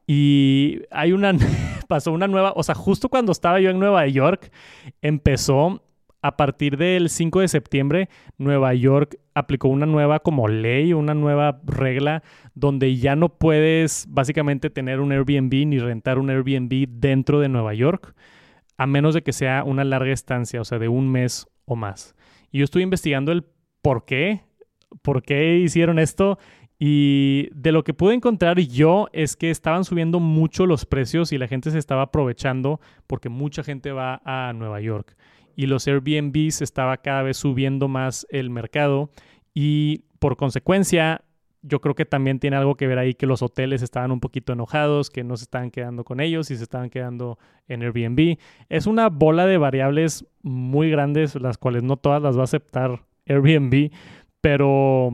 [0.06, 1.32] Y hay una,
[1.88, 4.50] pasó una nueva, o sea, justo cuando estaba yo en Nueva York,
[5.00, 5.82] empezó
[6.22, 8.08] a partir del 5 de septiembre,
[8.38, 12.22] Nueva York aplicó una nueva como ley, una nueva regla
[12.54, 17.74] donde ya no puedes básicamente tener un Airbnb ni rentar un Airbnb dentro de Nueva
[17.74, 18.14] York,
[18.76, 22.14] a menos de que sea una larga estancia, o sea, de un mes o más.
[22.52, 23.44] Y yo estuve investigando el
[23.82, 24.42] por qué,
[25.02, 26.38] por qué hicieron esto
[26.78, 31.38] y de lo que pude encontrar yo es que estaban subiendo mucho los precios y
[31.38, 35.16] la gente se estaba aprovechando porque mucha gente va a Nueva York
[35.56, 39.10] y los Airbnbs estaba cada vez subiendo más el mercado
[39.54, 41.22] y por consecuencia
[41.62, 44.52] yo creo que también tiene algo que ver ahí que los hoteles estaban un poquito
[44.52, 47.38] enojados, que no se estaban quedando con ellos y se estaban quedando
[47.68, 48.36] en Airbnb.
[48.68, 53.04] Es una bola de variables muy grandes, las cuales no todas las va a aceptar
[53.26, 53.92] Airbnb,
[54.40, 55.10] pero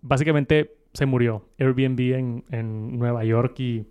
[0.00, 3.86] básicamente se murió Airbnb en, en Nueva York y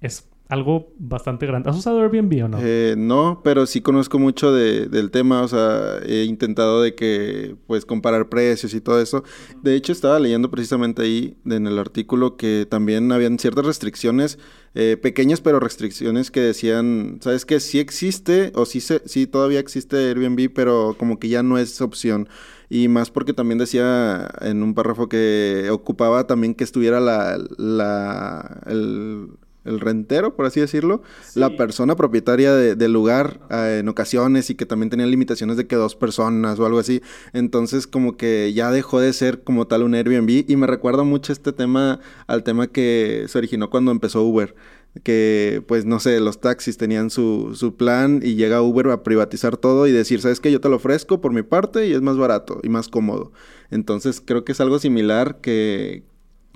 [0.00, 1.68] es algo bastante grande.
[1.68, 2.58] ¿Has usado Airbnb o no?
[2.60, 7.56] Eh, no, pero sí conozco mucho de, del tema, o sea, he intentado de que,
[7.66, 9.24] pues, comparar precios y todo eso.
[9.62, 14.38] De hecho, estaba leyendo precisamente ahí en el artículo que también habían ciertas restricciones,
[14.74, 17.60] eh, pequeñas, pero restricciones que decían, ¿sabes qué?
[17.60, 21.80] Sí existe, o sí, se, sí todavía existe Airbnb, pero como que ya no es
[21.82, 22.28] opción.
[22.70, 28.60] Y más porque también decía en un párrafo que ocupaba también que estuviera la, la,
[28.66, 29.30] el
[29.68, 31.02] el rentero, por así decirlo,
[31.34, 35.76] la persona propietaria del lugar eh, en ocasiones y que también tenía limitaciones de que
[35.76, 37.02] dos personas o algo así.
[37.32, 41.32] Entonces como que ya dejó de ser como tal un Airbnb y me recuerda mucho
[41.32, 44.54] este tema al tema que se originó cuando empezó Uber
[45.02, 49.56] que pues no sé, los taxis tenían su, su, plan y llega Uber a privatizar
[49.56, 50.50] todo y decir, ¿sabes qué?
[50.50, 53.32] Yo te lo ofrezco por mi parte y es más barato y más cómodo.
[53.70, 56.04] Entonces creo que es algo similar que,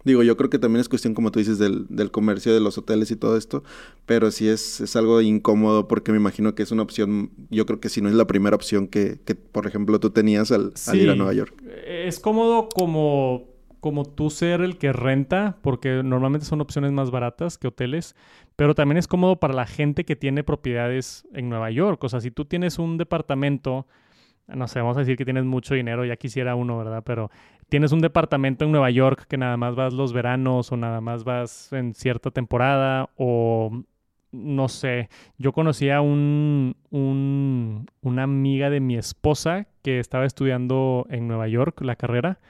[0.05, 2.79] digo, yo creo que también es cuestión, como tú dices, del, del comercio de los
[2.79, 3.62] hoteles y todo esto,
[4.07, 7.81] pero sí es, es, algo incómodo porque me imagino que es una opción, yo creo
[7.81, 11.01] que si no es la primera opción que, que por ejemplo, tú tenías al, al
[11.01, 11.62] ir a Nueva York.
[11.87, 17.59] Es cómodo como como tú ser el que renta, porque normalmente son opciones más baratas
[17.59, 18.15] que hoteles,
[18.55, 22.03] pero también es cómodo para la gente que tiene propiedades en Nueva York.
[22.05, 23.88] O sea, si tú tienes un departamento,
[24.49, 27.03] no sé, vamos a decir que tienes mucho dinero, ya quisiera uno, ¿verdad?
[27.05, 27.31] Pero
[27.69, 31.25] tienes un departamento en Nueva York que nada más vas los veranos o nada más
[31.25, 33.85] vas en cierta temporada o
[34.33, 41.29] no sé, yo conocía un, un, una amiga de mi esposa que estaba estudiando en
[41.29, 42.41] Nueva York la carrera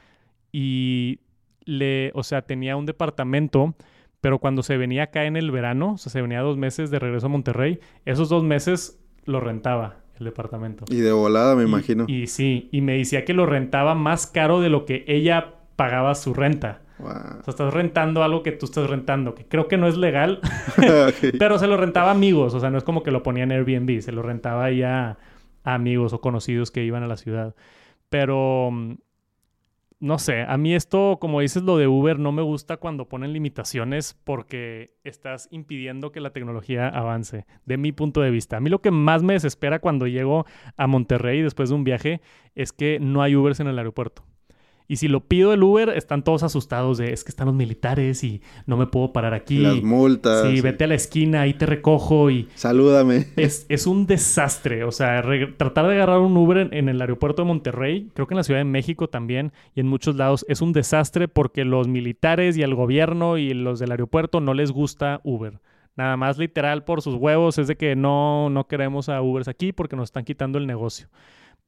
[0.53, 1.21] y
[1.65, 3.75] le, o sea, tenía un departamento,
[4.21, 7.01] pero cuando se venía acá en el verano, o sea, se venía dos meses de
[7.01, 10.85] regreso a Monterrey, esos dos meses lo rentaba el departamento.
[10.89, 12.05] Y de volada, me imagino.
[12.09, 16.15] Y sí, y me decía que lo rentaba más caro de lo que ella pagaba
[16.15, 16.81] su renta.
[16.99, 20.41] O sea, estás rentando algo que tú estás rentando, que creo que no es legal,
[21.39, 23.51] pero se lo rentaba a amigos, o sea, no es como que lo ponía en
[23.51, 25.19] Airbnb, se lo rentaba ya
[25.65, 27.55] a amigos o conocidos que iban a la ciudad.
[28.09, 28.95] Pero mm,
[30.03, 33.33] no sé, a mí esto, como dices lo de Uber, no me gusta cuando ponen
[33.33, 38.57] limitaciones porque estás impidiendo que la tecnología avance, de mi punto de vista.
[38.57, 40.45] A mí lo que más me desespera cuando llego
[40.77, 42.21] a Monterrey después de un viaje
[42.57, 44.25] es que no hay Ubers en el aeropuerto.
[44.89, 48.25] Y si lo pido el Uber, están todos asustados de es que están los militares
[48.25, 49.59] y no me puedo parar aquí.
[49.59, 50.49] Las multas.
[50.49, 52.49] Sí, vete a la esquina, ahí te recojo y.
[52.55, 53.27] Salúdame.
[53.37, 54.85] Es, es un desastre.
[54.85, 55.23] O sea,
[55.57, 58.61] tratar de agarrar un Uber en, el aeropuerto de Monterrey, creo que en la Ciudad
[58.61, 62.75] de México también y en muchos lados, es un desastre porque los militares y el
[62.75, 65.61] gobierno y los del aeropuerto no les gusta Uber.
[65.95, 69.73] Nada más literal por sus huevos es de que no, no queremos a Ubers aquí
[69.73, 71.09] porque nos están quitando el negocio.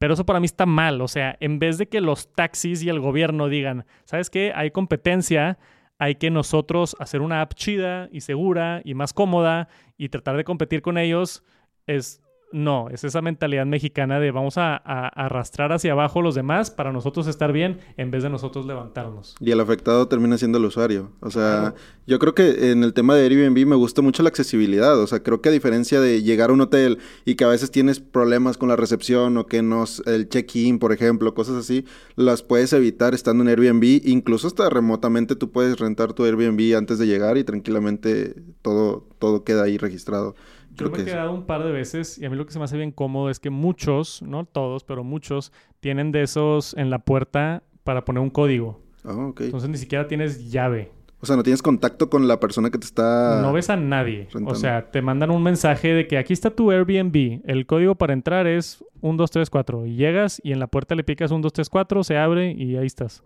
[0.04, 1.00] Pero eso para mí está mal.
[1.00, 4.52] O sea, en vez de que los taxis y el gobierno digan, ¿sabes qué?
[4.54, 5.56] Hay competencia,
[5.98, 10.44] hay que nosotros hacer una app chida y segura y más cómoda y tratar de
[10.44, 11.42] competir con ellos,
[11.86, 12.20] es
[12.54, 17.26] no, es esa mentalidad mexicana de vamos a, arrastrar hacia abajo los demás para nosotros
[17.26, 19.34] estar bien en vez de nosotros levantarnos.
[19.40, 21.10] Y el afectado termina siendo el usuario.
[21.20, 21.74] O sea,
[22.06, 24.96] yo creo que en el tema de Airbnb me gusta mucho la accesibilidad.
[25.00, 27.72] O sea, creo que a diferencia de llegar a un hotel y que a veces
[27.72, 32.44] tienes problemas con la recepción o que no el check-in, por ejemplo, cosas así, las
[32.44, 34.00] puedes evitar estando en Airbnb.
[34.04, 39.42] Incluso hasta remotamente tú puedes rentar tu Airbnb antes de llegar y tranquilamente todo, todo
[39.42, 40.36] queda ahí registrado.
[40.76, 42.64] Yo me he quedado un par de veces y a mí lo que se me
[42.64, 46.98] hace bien cómodo es que muchos, no todos, pero muchos tienen de esos en la
[46.98, 48.80] puerta para poner un código.
[49.04, 49.42] Ah, ok.
[49.42, 50.90] Entonces ni siquiera tienes llave.
[51.20, 53.40] O sea, no tienes contacto con la persona que te está.
[53.40, 54.28] No ves a nadie.
[54.44, 57.40] O sea, te mandan un mensaje de que aquí está tu Airbnb.
[57.46, 59.86] El código para entrar es 1234.
[59.86, 63.22] Y llegas y en la puerta le picas 1234, se abre y ahí estás.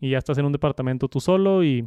[0.00, 1.86] Y ya estás en un departamento tú solo y,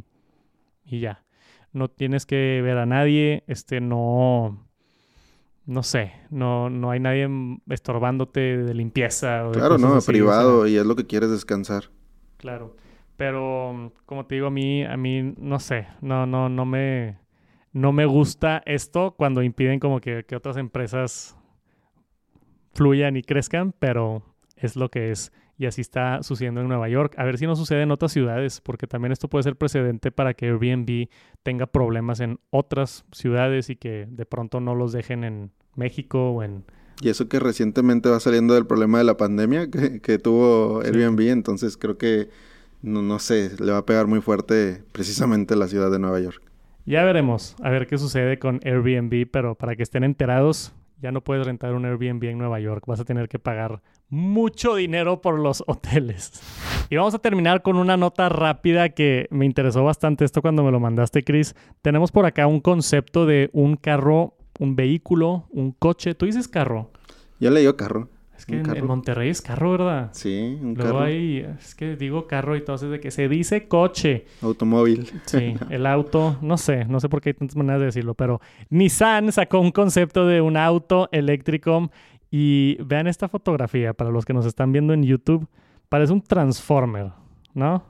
[0.84, 1.24] y ya.
[1.72, 3.42] No tienes que ver a nadie.
[3.48, 4.65] Este, no
[5.66, 7.28] no sé, no, no hay nadie
[7.68, 9.48] estorbándote de limpieza.
[9.48, 11.90] O claro, no, privado y es lo que quieres descansar.
[12.36, 12.76] Claro,
[13.16, 17.18] pero como te digo, a mí, a mí, no sé, no, no, no me,
[17.72, 21.36] no me gusta esto cuando impiden como que, que otras empresas
[22.72, 24.22] fluyan y crezcan, pero
[24.56, 25.32] es lo que es.
[25.58, 27.14] Y así está sucediendo en Nueva York.
[27.16, 30.34] A ver si no sucede en otras ciudades, porque también esto puede ser precedente para
[30.34, 31.08] que Airbnb
[31.42, 36.42] tenga problemas en otras ciudades y que de pronto no los dejen en México o
[36.42, 36.64] en...
[37.00, 41.76] Y eso que recientemente va saliendo del problema de la pandemia que, tuvo Airbnb, entonces
[41.76, 42.28] creo que,
[42.82, 46.42] no, no sé, le va a pegar muy fuerte precisamente la ciudad de Nueva York.
[46.86, 51.20] Ya veremos, a ver qué sucede con Airbnb, pero para que estén enterados, ya no
[51.20, 52.84] puedes rentar un Airbnb en Nueva York.
[52.86, 56.32] Vas a tener que pagar mucho dinero por los hoteles.
[56.90, 60.70] Y vamos a terminar con una nota rápida que me interesó bastante esto cuando me
[60.70, 61.54] lo mandaste, Chris.
[61.82, 66.14] Tenemos por acá un concepto de un carro, un vehículo, un coche.
[66.14, 66.90] ¿Tú dices carro?
[67.40, 68.08] Yo le digo carro.
[68.36, 70.10] Es que en, Monterrey es carro, ¿verdad?
[70.12, 73.66] Sí, un Luego hay, es que digo carro y todo, es de que se dice
[73.66, 74.26] coche.
[74.42, 75.10] Automóvil.
[75.24, 78.42] Sí, el auto, no sé, no sé por qué hay tantas maneras de decirlo, pero
[78.68, 81.90] Nissan sacó un concepto de un auto eléctrico
[82.30, 85.46] y vean esta fotografía para los que nos están viendo en YouTube,
[85.88, 87.12] parece un Transformer,
[87.54, 87.84] ¿no?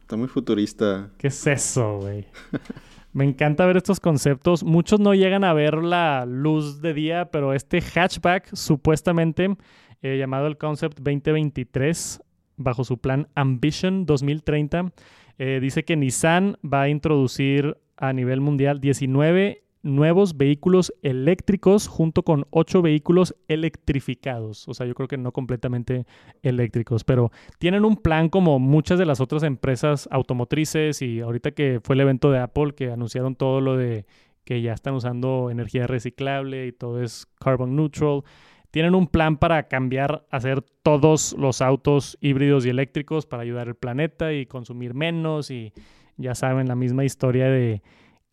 [0.00, 1.10] Está muy futurista.
[1.18, 2.26] ¿Qué es eso, güey?
[3.12, 4.64] Me encanta ver estos conceptos.
[4.64, 9.56] Muchos no llegan a ver la luz de día, pero este hatchback supuestamente
[10.02, 12.20] eh, llamado el Concept 2023
[12.56, 14.92] bajo su plan Ambition 2030
[15.38, 22.22] eh, dice que Nissan va a introducir a nivel mundial 19 nuevos vehículos eléctricos junto
[22.22, 24.66] con 8 vehículos electrificados.
[24.66, 26.06] O sea, yo creo que no completamente
[26.42, 31.80] eléctricos, pero tienen un plan como muchas de las otras empresas automotrices y ahorita que
[31.84, 34.06] fue el evento de Apple que anunciaron todo lo de
[34.44, 38.22] que ya están usando energía reciclable y todo es carbon neutral.
[38.70, 43.76] Tienen un plan para cambiar, hacer todos los autos híbridos y eléctricos para ayudar al
[43.76, 45.72] planeta y consumir menos y
[46.16, 47.82] ya saben la misma historia de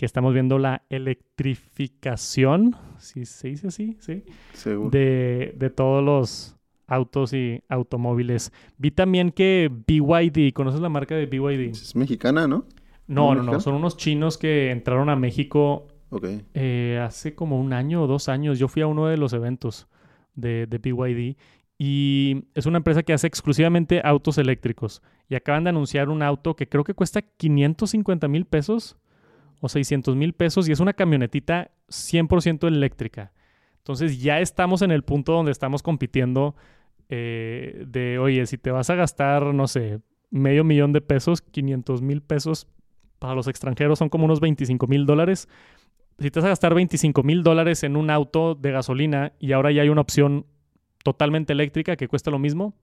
[0.01, 4.23] que estamos viendo la electrificación, si se dice así, sí,
[4.89, 8.51] De, de todos los autos y automóviles.
[8.79, 11.69] Vi también que BYD, ¿conoces la marca de BYD?
[11.69, 12.65] Es mexicana, ¿no?
[13.05, 15.87] No, no, no, son unos chinos que entraron a México
[16.55, 18.57] eh, hace como un año o dos años.
[18.57, 19.87] Yo fui a uno de los eventos
[20.33, 21.35] de, de BYD
[21.77, 25.03] y es una empresa que hace exclusivamente autos eléctricos.
[25.29, 28.97] Y acaban de anunciar un auto que creo que cuesta 550 mil pesos
[29.61, 33.31] o 600 mil pesos y es una camionetita 100% eléctrica.
[33.77, 36.55] Entonces ya estamos en el punto donde estamos compitiendo
[37.09, 42.01] eh, de, oye, si te vas a gastar, no sé, medio millón de pesos, 500
[42.01, 42.67] mil pesos
[43.19, 45.47] para los extranjeros son como unos 25 mil dólares.
[46.19, 49.71] Si te vas a gastar 25 mil dólares en un auto de gasolina y ahora
[49.71, 50.45] ya hay una opción
[51.03, 52.75] totalmente eléctrica que cuesta lo mismo,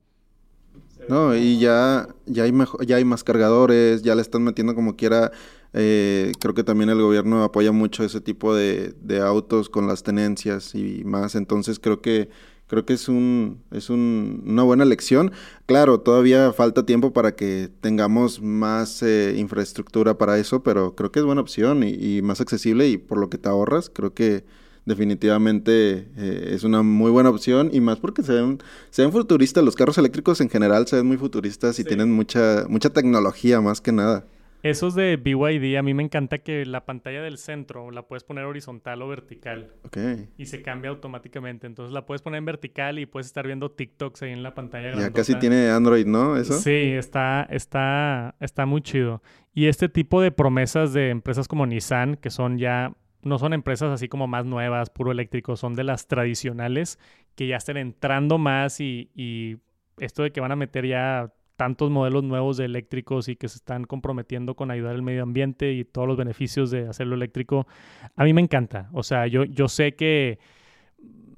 [1.08, 2.52] no, y ya, ya, hay
[2.86, 5.32] ya hay más cargadores, ya le están metiendo como quiera.
[5.74, 10.02] Eh, creo que también el gobierno apoya mucho ese tipo de, de autos con las
[10.02, 11.34] tenencias y más.
[11.34, 12.28] Entonces creo que
[12.68, 15.32] creo que es un es un, una buena lección.
[15.66, 21.20] Claro, todavía falta tiempo para que tengamos más eh, infraestructura para eso, pero creo que
[21.20, 24.44] es buena opción y, y, más accesible y por lo que te ahorras, creo que
[24.88, 28.58] definitivamente eh, es una muy buena opción y más porque se ven,
[28.90, 29.62] se ven futuristas.
[29.62, 33.80] Los carros eléctricos en general se ven muy futuristas y tienen mucha, mucha tecnología más
[33.80, 34.24] que nada.
[34.62, 38.44] Esos de BYD, a mí me encanta que la pantalla del centro la puedes poner
[38.44, 39.72] horizontal o vertical.
[39.84, 39.98] Ok.
[40.36, 41.66] Y se cambia automáticamente.
[41.66, 44.94] Entonces la puedes poner en vertical y puedes estar viendo TikToks ahí en la pantalla.
[44.94, 46.36] Ya casi tiene Android, ¿no?
[46.36, 46.54] ¿Eso?
[46.54, 49.22] Sí, está, está, está muy chido.
[49.54, 52.92] Y este tipo de promesas de empresas como Nissan, que son ya
[53.22, 56.98] no son empresas así como más nuevas, puro eléctrico, son de las tradicionales
[57.34, 59.60] que ya están entrando más y,
[59.98, 63.56] esto de que van a meter ya tantos modelos nuevos de eléctricos y que se
[63.56, 67.66] están comprometiendo con ayudar al medio ambiente y todos los beneficios de hacerlo eléctrico,
[68.14, 68.88] a mí me encanta.
[68.92, 70.38] O sea, yo, yo sé que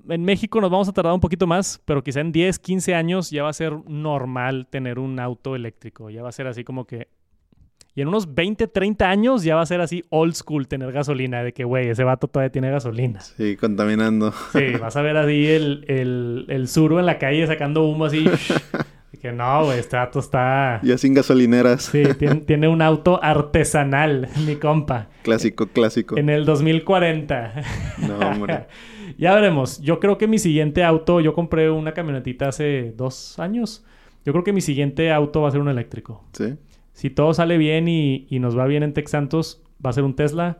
[0.08, 3.30] en México nos vamos a tardar un poquito más, pero quizá en 10, 15 años
[3.30, 6.10] ya va a ser normal tener un auto eléctrico.
[6.10, 7.08] Ya va a ser así como que
[7.94, 11.42] y en unos 20, 30 años ya va a ser así old school tener gasolina,
[11.42, 13.20] de que, güey, ese vato todavía tiene gasolina.
[13.20, 14.32] Sí, contaminando.
[14.52, 18.24] Sí, vas a ver así el, el, el suro en la calle sacando humo así.
[19.20, 20.80] que no, güey, este vato está...
[20.82, 21.82] Ya sin gasolineras.
[21.82, 22.02] Sí,
[22.46, 25.08] tiene, un auto artesanal, mi compa.
[25.22, 26.16] Clásico, clásico.
[26.16, 27.62] En el 2040.
[28.08, 28.66] No, hombre.
[29.18, 29.80] ya veremos.
[29.80, 33.84] Yo creo que mi siguiente auto, yo compré una camionetita hace dos años.
[34.24, 36.24] Yo creo que mi siguiente auto va a ser un eléctrico.
[36.32, 36.56] Sí
[37.00, 40.14] si todo sale bien y, nos va bien en Tech Santos, va a ser un
[40.14, 40.58] Tesla.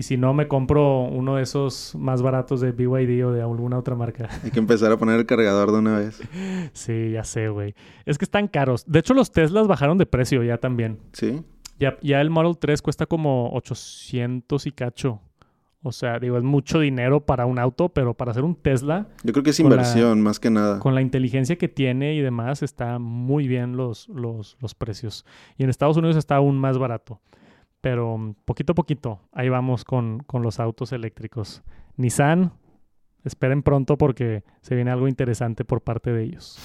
[0.00, 3.76] Y si no, me compro uno de esos más baratos de BYD o de alguna
[3.76, 4.30] otra marca.
[4.42, 6.22] Hay que empezar a poner el cargador de una vez.
[6.72, 7.74] Sí, ya sé, güey.
[8.06, 8.82] Es que están caros.
[8.86, 11.00] De hecho, los Teslas bajaron de precio ya también.
[11.12, 11.42] Sí.
[11.78, 15.20] Ya, ya el Model 3 cuesta como 800 y cacho.
[15.82, 19.06] O sea, digo, es mucho dinero para un auto, pero para hacer un Tesla.
[19.22, 20.78] Yo creo que es inversión, más que nada.
[20.78, 25.26] Con la inteligencia que tiene y demás, está muy bien los, los, los precios.
[25.58, 27.20] Y en Estados Unidos está aún más barato.
[27.80, 31.62] Pero poquito a poquito, ahí vamos con, con los autos eléctricos.
[31.96, 32.52] Nissan,
[33.24, 36.58] esperen pronto porque se viene algo interesante por parte de ellos.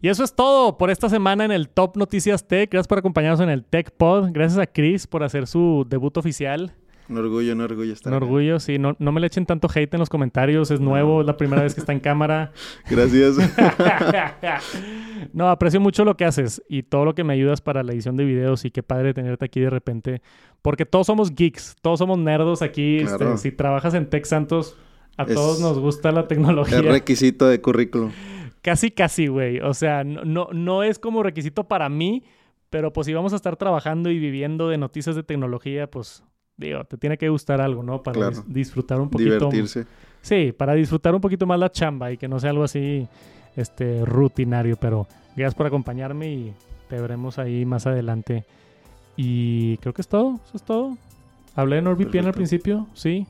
[0.00, 2.70] Y eso es todo por esta semana en el Top Noticias Tech.
[2.70, 4.30] Gracias por acompañarnos en el Tech Pod.
[4.32, 6.74] Gracias a Chris por hacer su debut oficial.
[7.08, 8.78] Un orgullo, un orgullo estar Un orgullo, sí.
[8.78, 10.70] No, no me le echen tanto hate en los comentarios.
[10.70, 12.52] Es nuevo, es la primera vez que está en cámara.
[12.90, 13.38] Gracias.
[15.32, 18.16] no, aprecio mucho lo que haces y todo lo que me ayudas para la edición
[18.16, 20.20] de videos y qué padre tenerte aquí de repente.
[20.60, 22.98] Porque todos somos geeks, todos somos nerdos aquí.
[22.98, 24.76] Este, si trabajas en Tech Santos,
[25.16, 26.78] a todos nos gusta la tecnología.
[26.78, 28.12] Es requisito de currículum.
[28.60, 29.60] Casi, casi, güey.
[29.60, 32.22] O sea, no, no, no es como requisito para mí,
[32.68, 36.22] pero pues si vamos a estar trabajando y viviendo de noticias de tecnología, pues
[36.58, 38.02] digo, te tiene que gustar algo, ¿no?
[38.02, 39.48] Para disfrutar un poquito.
[39.48, 39.86] Divertirse.
[40.20, 43.08] Sí, para disfrutar un poquito más la chamba y que no sea algo así
[43.56, 46.54] este rutinario, pero gracias por acompañarme y
[46.88, 48.44] te veremos ahí más adelante.
[49.16, 50.96] Y creo que es todo, eso es todo.
[51.54, 53.26] Hablé en NordVPN al principio, sí.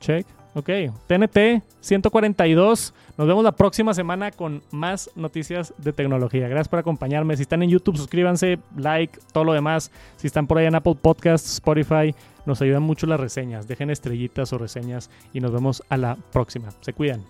[0.00, 0.26] Check.
[0.54, 0.70] Ok,
[1.06, 2.94] TNT 142.
[3.16, 6.48] Nos vemos la próxima semana con más noticias de tecnología.
[6.48, 7.36] Gracias por acompañarme.
[7.36, 9.90] Si están en YouTube, suscríbanse, like, todo lo demás.
[10.16, 12.14] Si están por ahí en Apple Podcasts, Spotify,
[12.48, 13.68] nos ayudan mucho las reseñas.
[13.68, 16.70] Dejen estrellitas o reseñas y nos vemos a la próxima.
[16.80, 17.22] Se cuidan.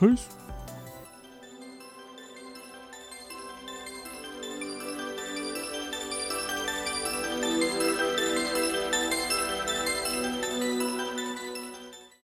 [0.00, 0.47] Peace.